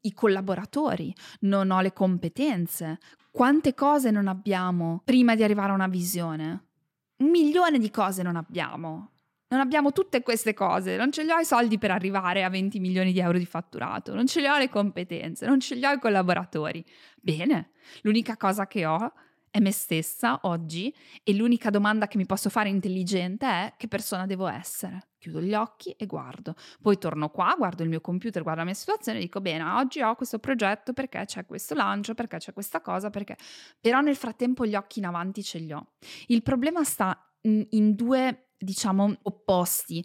i 0.00 0.12
collaboratori, 0.12 1.14
non 1.40 1.70
ho 1.70 1.80
le 1.80 1.92
competenze. 1.92 2.98
Quante 3.30 3.74
cose 3.74 4.10
non 4.10 4.28
abbiamo 4.28 5.02
prima 5.04 5.34
di 5.34 5.42
arrivare 5.42 5.72
a 5.72 5.74
una 5.74 5.88
visione? 5.88 6.66
Un 7.16 7.30
milione 7.30 7.78
di 7.78 7.90
cose 7.90 8.22
non 8.22 8.36
abbiamo. 8.36 9.10
Non 9.48 9.60
abbiamo 9.60 9.92
tutte 9.92 10.22
queste 10.22 10.52
cose, 10.52 10.96
non 10.96 11.12
ce 11.12 11.22
li 11.22 11.30
ho 11.30 11.38
i 11.38 11.44
soldi 11.44 11.78
per 11.78 11.92
arrivare 11.92 12.42
a 12.42 12.48
20 12.48 12.80
milioni 12.80 13.12
di 13.12 13.20
euro 13.20 13.38
di 13.38 13.46
fatturato, 13.46 14.12
non 14.12 14.26
ce 14.26 14.40
li 14.40 14.48
ho 14.48 14.58
le 14.58 14.68
competenze, 14.68 15.46
non 15.46 15.60
ce 15.60 15.76
li 15.76 15.84
ho 15.84 15.92
i 15.92 16.00
collaboratori. 16.00 16.84
Bene, 17.20 17.70
l'unica 18.02 18.36
cosa 18.36 18.66
che 18.66 18.84
ho 18.84 19.12
è 19.54 19.60
me 19.60 19.70
stessa 19.70 20.40
oggi 20.42 20.92
e 21.22 21.32
l'unica 21.32 21.70
domanda 21.70 22.08
che 22.08 22.16
mi 22.16 22.26
posso 22.26 22.50
fare 22.50 22.68
intelligente 22.68 23.46
è 23.46 23.74
che 23.76 23.86
persona 23.86 24.26
devo 24.26 24.48
essere. 24.48 25.10
Chiudo 25.16 25.40
gli 25.40 25.54
occhi 25.54 25.92
e 25.92 26.06
guardo. 26.06 26.56
Poi 26.82 26.98
torno 26.98 27.28
qua, 27.28 27.54
guardo 27.56 27.84
il 27.84 27.88
mio 27.88 28.00
computer, 28.00 28.42
guardo 28.42 28.62
la 28.62 28.66
mia 28.66 28.74
situazione 28.74 29.18
e 29.18 29.20
dico 29.20 29.40
bene, 29.40 29.62
oggi 29.62 30.02
ho 30.02 30.16
questo 30.16 30.40
progetto 30.40 30.92
perché 30.92 31.24
c'è 31.24 31.46
questo 31.46 31.76
lancio, 31.76 32.14
perché 32.14 32.38
c'è 32.38 32.52
questa 32.52 32.80
cosa, 32.80 33.10
perché... 33.10 33.36
Però 33.80 34.00
nel 34.00 34.16
frattempo 34.16 34.66
gli 34.66 34.74
occhi 34.74 34.98
in 34.98 35.06
avanti 35.06 35.44
ce 35.44 35.58
li 35.58 35.72
ho. 35.72 35.92
Il 36.26 36.42
problema 36.42 36.82
sta 36.82 37.16
in, 37.42 37.64
in 37.70 37.94
due, 37.94 38.48
diciamo, 38.58 39.14
opposti 39.22 40.04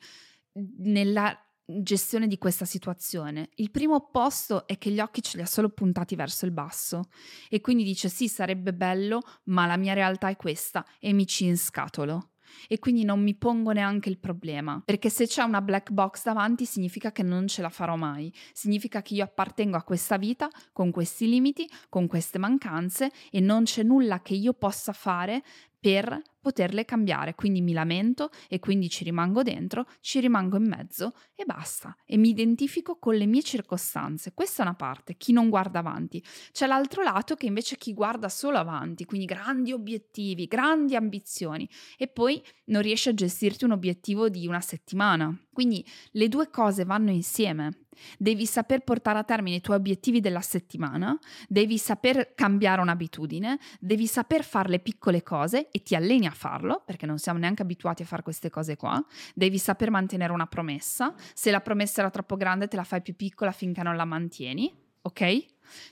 nella 0.77 1.35
gestione 1.81 2.27
di 2.27 2.37
questa 2.37 2.65
situazione. 2.65 3.49
Il 3.55 3.71
primo 3.71 3.95
opposto 3.95 4.65
è 4.67 4.77
che 4.77 4.91
gli 4.91 4.99
occhi 4.99 5.21
ce 5.21 5.37
li 5.37 5.43
ha 5.43 5.47
solo 5.47 5.69
puntati 5.69 6.15
verso 6.15 6.45
il 6.45 6.51
basso 6.51 7.03
e 7.49 7.61
quindi 7.61 7.83
dice 7.83 8.09
sì, 8.09 8.27
sarebbe 8.27 8.73
bello, 8.73 9.21
ma 9.45 9.65
la 9.65 9.77
mia 9.77 9.93
realtà 9.93 10.29
è 10.29 10.35
questa 10.35 10.85
e 10.99 11.13
mi 11.13 11.27
ci 11.27 11.45
inscatolo. 11.45 12.31
E 12.67 12.79
quindi 12.79 13.03
non 13.03 13.21
mi 13.21 13.35
pongo 13.35 13.71
neanche 13.71 14.09
il 14.09 14.17
problema, 14.17 14.81
perché 14.83 15.11
se 15.11 15.27
c'è 15.27 15.43
una 15.43 15.61
black 15.61 15.91
box 15.91 16.23
davanti 16.23 16.65
significa 16.65 17.11
che 17.11 17.21
non 17.21 17.47
ce 17.47 17.61
la 17.61 17.69
farò 17.69 17.95
mai, 17.95 18.33
significa 18.53 19.03
che 19.03 19.13
io 19.13 19.23
appartengo 19.23 19.77
a 19.77 19.83
questa 19.83 20.17
vita 20.17 20.49
con 20.73 20.89
questi 20.89 21.29
limiti, 21.29 21.69
con 21.89 22.07
queste 22.07 22.39
mancanze 22.39 23.11
e 23.29 23.39
non 23.39 23.65
c'è 23.65 23.83
nulla 23.83 24.21
che 24.21 24.33
io 24.33 24.53
possa 24.53 24.93
fare 24.93 25.43
per 25.79 26.19
poterle 26.39 26.85
cambiare. 26.85 27.35
Quindi 27.35 27.61
mi 27.61 27.73
lamento 27.73 28.29
e 28.47 28.59
quindi 28.59 28.89
ci 28.89 29.03
rimango 29.03 29.43
dentro, 29.43 29.85
ci 30.01 30.19
rimango 30.19 30.57
in 30.57 30.67
mezzo 30.67 31.13
e 31.35 31.45
basta. 31.45 31.95
E 32.05 32.17
mi 32.17 32.29
identifico 32.29 32.97
con 32.97 33.15
le 33.15 33.25
mie 33.25 33.43
circostanze. 33.43 34.33
Questa 34.33 34.63
è 34.63 34.65
una 34.65 34.75
parte, 34.75 35.15
chi 35.15 35.31
non 35.31 35.49
guarda 35.49 35.79
avanti. 35.79 36.23
C'è 36.51 36.67
l'altro 36.67 37.03
lato 37.03 37.35
che 37.35 37.45
invece 37.45 37.75
chi 37.77 37.93
guarda 37.93 38.29
solo 38.29 38.57
avanti, 38.57 39.05
quindi 39.05 39.25
grandi 39.25 39.71
obiettivi, 39.71 40.45
grandi 40.45 40.95
ambizioni 40.95 41.67
e 41.97 42.07
poi 42.07 42.41
non 42.65 42.81
riesce 42.81 43.09
a 43.09 43.13
gestirti 43.13 43.65
un 43.65 43.71
obiettivo 43.71 44.29
di 44.29 44.47
una 44.47 44.61
settimana. 44.61 45.35
Quindi 45.51 45.85
le 46.11 46.27
due 46.27 46.49
cose 46.49 46.85
vanno 46.85 47.11
insieme. 47.11 47.87
Devi 48.17 48.45
saper 48.45 48.83
portare 48.83 49.19
a 49.19 49.23
termine 49.23 49.57
i 49.57 49.61
tuoi 49.61 49.77
obiettivi 49.77 50.19
della 50.19 50.41
settimana, 50.41 51.17
devi 51.47 51.77
saper 51.77 52.33
cambiare 52.35 52.81
un'abitudine, 52.81 53.59
devi 53.79 54.07
saper 54.07 54.43
fare 54.43 54.69
le 54.69 54.79
piccole 54.79 55.23
cose 55.23 55.69
e 55.71 55.81
ti 55.81 55.95
alleni 55.95 56.25
a 56.25 56.31
farlo, 56.31 56.81
perché 56.85 57.05
non 57.05 57.17
siamo 57.17 57.39
neanche 57.39 57.61
abituati 57.61 58.03
a 58.03 58.05
fare 58.05 58.23
queste 58.23 58.49
cose 58.49 58.75
qua. 58.75 59.03
Devi 59.33 59.57
saper 59.57 59.91
mantenere 59.91 60.33
una 60.33 60.47
promessa. 60.47 61.13
Se 61.33 61.51
la 61.51 61.61
promessa 61.61 62.01
era 62.01 62.09
troppo 62.09 62.35
grande, 62.35 62.67
te 62.67 62.75
la 62.75 62.83
fai 62.83 63.01
più 63.01 63.15
piccola 63.15 63.51
finché 63.51 63.83
non 63.83 63.95
la 63.95 64.05
mantieni, 64.05 64.73
ok? 65.01 65.45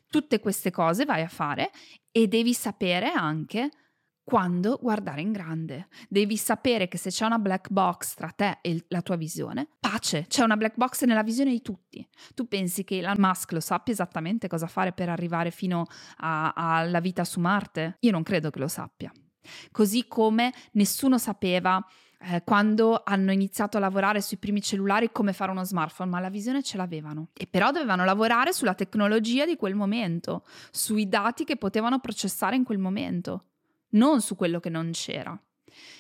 Tutte 0.10 0.40
queste 0.40 0.72
cose 0.72 1.06
vai 1.06 1.22
a 1.22 1.28
fare 1.28 1.72
e 2.12 2.28
devi 2.28 2.54
sapere 2.54 3.12
anche 3.12 3.70
quando 4.28 4.78
guardare 4.82 5.22
in 5.22 5.32
grande. 5.32 5.88
Devi 6.10 6.36
sapere 6.36 6.90
che 6.90 6.98
se 6.98 7.12
c'è 7.12 7.26
una 7.26 7.40
black 7.40 7.70
box 7.70 8.14
tra 8.14 8.28
te 8.28 8.58
e 8.62 8.84
la 8.90 9.02
tua 9.02 9.16
visione, 9.16 9.70
pace, 9.80 10.26
c'è 10.28 10.44
una 10.44 10.58
black 10.58 10.76
box 10.76 11.06
nella 11.06 11.24
visione 11.24 11.52
di 11.52 11.62
tutti. 11.62 12.06
Tu 12.36 12.46
pensi 12.46 12.84
che 12.84 12.98
Elon 12.98 13.16
Musk 13.20 13.54
lo 13.54 13.62
sappia 13.62 13.94
esattamente 13.94 14.50
cosa 14.50 14.68
fare 14.68 14.92
per 14.92 15.08
arrivare 15.08 15.50
fino 15.50 15.86
alla 16.18 17.00
vita 17.00 17.24
su 17.24 17.40
Marte? 17.40 17.96
Io 18.02 18.12
non 18.12 18.24
credo 18.24 18.50
che 18.50 18.60
lo 18.60 18.68
sappia. 18.68 19.10
Così 19.72 20.10
come 20.10 20.52
nessuno 20.74 21.18
sapeva 21.18 21.82
eh, 22.20 22.44
quando 22.44 23.04
hanno 23.06 23.32
iniziato 23.32 23.78
a 23.78 23.80
lavorare 23.80 24.20
sui 24.20 24.36
primi 24.36 24.62
cellulari 24.62 25.10
come 25.10 25.32
fare 25.32 25.52
uno 25.52 25.64
smartphone, 25.64 26.10
ma 26.10 26.20
la 26.20 26.30
visione 26.30 26.62
ce 26.64 26.76
l'avevano. 26.76 27.30
E 27.32 27.48
però 27.48 27.72
dovevano 27.72 28.04
lavorare 28.04 28.52
sulla 28.52 28.74
tecnologia 28.74 29.46
di 29.46 29.56
quel 29.56 29.76
momento, 29.76 30.44
sui 30.70 31.08
dati 31.08 31.46
che 31.46 31.56
potevano 31.56 32.00
processare 32.02 32.58
in 32.58 32.66
quel 32.66 32.78
momento 32.78 33.46
non 33.90 34.22
su 34.22 34.36
quello 34.36 34.60
che 34.60 34.70
non 34.70 34.92
c'era. 34.92 35.40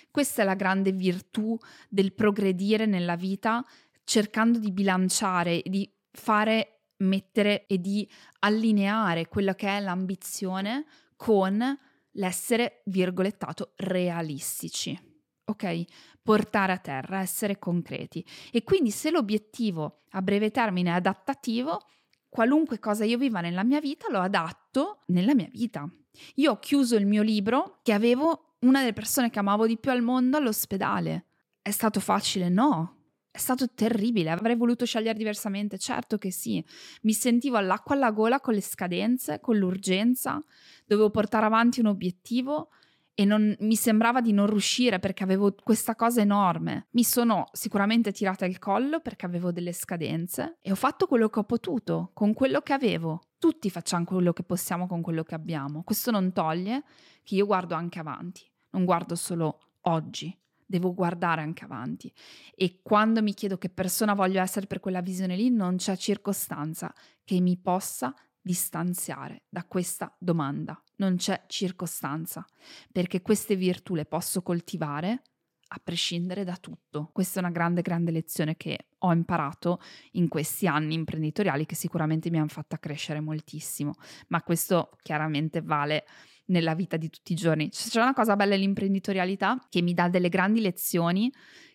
Questa 0.10 0.42
è 0.42 0.46
la 0.46 0.56
grande 0.56 0.92
virtù 0.92 1.58
del 1.90 2.14
progredire 2.14 2.86
nella 2.86 3.16
vita, 3.16 3.64
cercando 4.04 4.58
di 4.58 4.72
bilanciare, 4.72 5.62
di 5.66 5.90
fare, 6.12 6.82
mettere 6.98 7.66
e 7.68 7.80
di 7.80 8.10
allineare 8.40 9.28
quella 9.28 9.54
che 9.54 9.68
è 9.68 9.80
l'ambizione 9.80 10.86
con 11.16 11.78
l'essere, 12.14 12.82
virgolettato, 12.86 13.74
realistici. 13.76 15.00
Ok? 15.46 15.84
Portare 16.22 16.74
a 16.74 16.78
terra, 16.78 17.20
essere 17.20 17.60
concreti. 17.60 18.26
E 18.52 18.64
quindi 18.64 18.92
se 18.92 19.12
l'obiettivo 19.12 20.04
a 20.12 20.22
breve 20.22 20.52
termine 20.52 20.90
è 20.90 20.94
adattativo, 20.94 21.86
qualunque 22.28 22.80
cosa 22.80 23.06
io 23.06 23.18
viva 23.18 23.40
nella 23.40 23.64
mia 23.64 23.80
vita 23.80 24.08
lo 24.10 24.20
adatto 24.20 25.02
nella 25.08 25.34
mia 25.34 25.50
vita. 25.50 25.90
Io 26.36 26.52
ho 26.52 26.60
chiuso 26.60 26.96
il 26.96 27.06
mio 27.06 27.22
libro 27.22 27.80
che 27.84 27.94
avevo 27.94 28.56
una 28.60 28.80
delle 28.80 28.94
persone 28.94 29.30
che 29.30 29.40
amavo 29.40 29.68
di 29.68 29.78
più 29.78 29.92
al 29.92 30.02
mondo 30.02 30.38
all'ospedale. 30.38 31.26
È 31.62 31.72
stato 31.72 32.00
facile? 32.00 32.50
No. 32.50 32.96
È 33.30 33.40
stato 33.40 33.70
terribile, 33.72 34.32
avrei 34.32 34.56
voluto 34.56 34.84
scegliere 34.84 35.16
diversamente, 35.18 35.78
certo 35.78 36.18
che 36.18 36.32
sì. 36.32 36.64
Mi 37.04 37.14
sentivo 37.14 37.58
all'acqua 37.58 37.94
alla 37.94 38.10
gola 38.10 38.40
con 38.40 38.56
le 38.56 38.62
scadenze, 38.62 39.40
con 39.40 39.58
l'urgenza, 39.58 40.44
dovevo 40.86 41.12
portare 41.12 41.46
avanti 41.46 41.80
un 41.80 41.86
obiettivo 41.86 42.70
e 43.14 43.26
non, 43.26 43.56
mi 43.60 43.76
sembrava 43.76 44.22
di 44.22 44.32
non 44.32 44.48
riuscire 44.48 44.98
perché 45.00 45.24
avevo 45.24 45.56
questa 45.64 45.96
cosa 45.96 46.22
enorme. 46.22 46.88
Mi 46.92 47.04
sono 47.04 47.48
sicuramente 47.52 48.12
tirata 48.12 48.46
il 48.46 48.58
collo 48.60 49.02
perché 49.02 49.26
avevo 49.26 49.52
delle 49.52 49.74
scadenze 49.74 50.58
e 50.62 50.72
ho 50.72 50.76
fatto 50.76 51.06
quello 51.06 51.30
che 51.30 51.40
ho 51.40 51.44
potuto 51.44 52.10
con 52.14 52.34
quello 52.34 52.62
che 52.62 52.74
avevo. 52.74 53.22
Tutti 53.40 53.70
facciamo 53.70 54.06
quello 54.06 54.34
che 54.34 54.44
possiamo 54.44 54.88
con 54.88 55.02
quello 55.02 55.24
che 55.24 55.36
abbiamo. 55.36 55.84
Questo 55.84 56.12
non 56.12 56.34
toglie 56.34 56.84
che 57.24 57.36
io 57.36 57.46
guardo 57.46 57.76
anche 57.76 58.00
avanti, 58.00 58.50
non 58.72 58.84
guardo 58.84 59.16
solo 59.16 59.60
oggi, 59.82 60.36
devo 60.66 60.94
guardare 60.94 61.42
anche 61.42 61.64
avanti. 61.64 62.12
E 62.56 62.82
quando 62.82 63.22
mi 63.22 63.34
chiedo 63.34 63.58
che 63.58 63.70
persona 63.70 64.14
voglio 64.14 64.42
essere 64.42 64.66
per 64.66 64.80
quella 64.80 65.02
visione 65.02 65.36
lì, 65.36 65.50
non 65.50 65.78
c'è 65.78 65.96
circostanza 65.98 66.94
che 67.24 67.40
mi 67.40 67.58
possa 67.58 68.14
distanziare 68.42 69.44
da 69.50 69.66
questa 69.66 70.16
domanda. 70.18 70.82
Non 70.98 71.18
c'è 71.18 71.44
circostanza, 71.48 72.46
perché 72.92 73.22
queste 73.22 73.56
virtù 73.56 73.94
le 73.94 74.06
posso 74.06 74.42
coltivare 74.42 75.22
a 75.70 75.82
prescindere 75.84 76.44
da 76.44 76.56
tutto. 76.58 77.10
Questa 77.12 77.40
è 77.40 77.44
una 77.44 77.52
grande, 77.52 77.82
grande 77.82 78.12
lezione 78.12 78.56
che 78.56 78.88
ho 79.00 79.12
imparato 79.12 79.80
in 80.12 80.28
questi 80.28 80.68
anni 80.68 80.94
imprenditoriali 80.94 81.66
che 81.66 81.76
sicuramente 81.76 82.30
mi 82.30 82.38
hanno 82.38 82.48
fatto 82.48 82.78
crescere 82.78 83.20
moltissimo, 83.20 83.94
ma 84.28 84.42
questo 84.42 84.92
chiaramente 85.02 85.62
vale 85.62 86.06
nella 86.46 86.76
vita 86.76 86.98
di 86.98 87.10
tutti 87.10 87.34
i 87.34 87.36
giorni. 87.36 87.70
C'è 87.70 88.02
una 88.02 88.14
cosa 88.14 88.36
bella 88.36 88.56
nell'imprenditorialità 88.56 89.66
che 89.70 89.82
mi 89.82 89.94
dà 89.94 90.08
delle 90.08 90.30
grandi 90.30 90.62
lezioni 90.62 91.32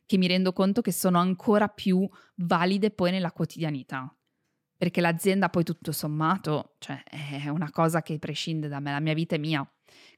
che 0.07 0.19
mi 0.19 0.27
rendo 0.27 0.53
conto 0.53 0.81
che 0.81 0.93
sono 0.93 1.19
ancora 1.19 1.69
più 1.69 2.09
valide 2.37 2.91
poi 2.91 3.11
nella 3.13 3.33
quotidianità 3.33 4.15
perché 4.83 5.01
l'azienda 5.01 5.49
poi 5.49 5.63
tutto 5.63 5.93
sommato 5.93 6.75
cioè, 6.81 7.05
è 7.05 7.47
una 7.47 7.71
cosa 7.71 8.03
che 8.03 8.19
prescinde 8.19 8.67
da 8.67 8.81
me, 8.81 8.91
la 8.91 8.99
mia 8.99 9.15
vita 9.15 9.37
è 9.37 9.39
mia. 9.39 9.65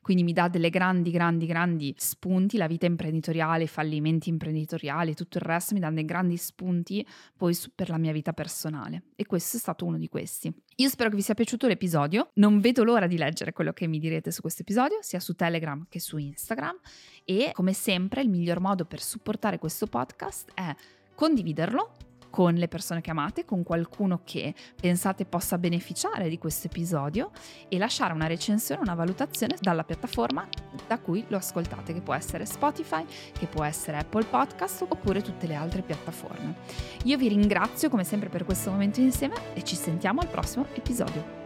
Quindi 0.01 0.23
mi 0.23 0.33
dà 0.33 0.49
delle 0.49 0.71
grandi, 0.71 1.11
grandi, 1.11 1.47
grandi 1.47 1.95
spunti, 1.97 2.57
la 2.57 2.67
vita 2.67 2.87
imprenditoriale, 2.87 3.65
i 3.65 3.69
fallimenti 3.69 4.29
imprenditoriali, 4.29 5.15
tutto 5.15 5.39
il 5.39 5.45
resto 5.45 5.75
mi 5.75 5.81
dà 5.81 5.91
dei 5.91 6.05
grandi 6.05 6.37
spunti 6.37 7.07
poi 7.37 7.55
su, 7.55 7.71
per 7.75 7.89
la 7.89 7.99
mia 7.99 8.13
vita 8.13 8.33
personale. 8.33 9.05
E 9.17 9.27
questo 9.27 9.57
è 9.57 9.61
stato 9.61 9.85
uno 9.85 9.97
di 9.97 10.09
questi. 10.09 10.53
Io 10.77 10.89
spero 10.89 11.09
che 11.09 11.17
vi 11.17 11.23
sia 11.23 11.35
piaciuto 11.35 11.67
l'episodio, 11.67 12.31
non 12.35 12.61
vedo 12.61 12.85
l'ora 12.85 13.07
di 13.07 13.17
leggere 13.17 13.53
quello 13.53 13.73
che 13.73 13.87
mi 13.87 13.99
direte 13.99 14.31
su 14.31 14.41
questo 14.41 14.63
episodio, 14.63 14.99
sia 15.01 15.21
su 15.21 15.35
Telegram 15.35 15.87
che 15.89 16.01
su 16.01 16.17
Instagram. 16.17 16.79
E 17.25 17.51
come 17.53 17.73
sempre 17.73 18.23
il 18.23 18.29
miglior 18.29 18.61
modo 18.61 18.85
per 18.85 19.01
supportare 19.01 19.59
questo 19.59 19.87
podcast 19.87 20.51
è 20.55 20.75
condividerlo 21.15 21.93
con 22.35 22.55
le 22.55 22.67
persone 22.67 23.01
che 23.01 23.13
amate, 23.13 23.45
con 23.45 23.63
qualcuno 23.63 24.23
che 24.25 24.57
pensate 24.75 25.25
possa 25.25 25.57
beneficiare 25.57 26.29
di 26.29 26.37
questo 26.37 26.67
episodio 26.67 27.31
e 27.69 27.79
lasciare 27.79 28.13
una 28.13 28.27
recensione, 28.27 28.81
una 28.81 28.97
valutazione 28.97 29.55
dalla 29.61 29.85
piattaforma 29.85 30.45
da 30.89 30.99
cui 30.99 31.25
lo 31.29 31.37
ascoltate, 31.37 31.93
che 31.93 32.01
può 32.01 32.13
essere 32.13 32.45
Spotify, 32.45 33.05
che 33.39 33.47
può 33.47 33.63
essere 33.63 33.99
Apple 33.99 34.25
Podcast 34.25 34.85
oppure 34.89 35.23
tutte 35.23 35.47
le 35.47 35.55
altre 35.55 35.83
piattaforme. 35.83 36.57
Io 37.05 37.17
vi 37.17 37.29
ringrazio 37.29 37.89
come 37.89 38.03
sempre 38.03 38.29
per 38.29 38.45
questo 38.45 38.69
momento 38.69 38.99
insieme 38.99 39.37
e 39.55 39.63
ci 39.63 39.77
sentiamo 39.77 40.21
al 40.21 40.27
prossimo 40.27 40.67
episodio. 40.75 41.44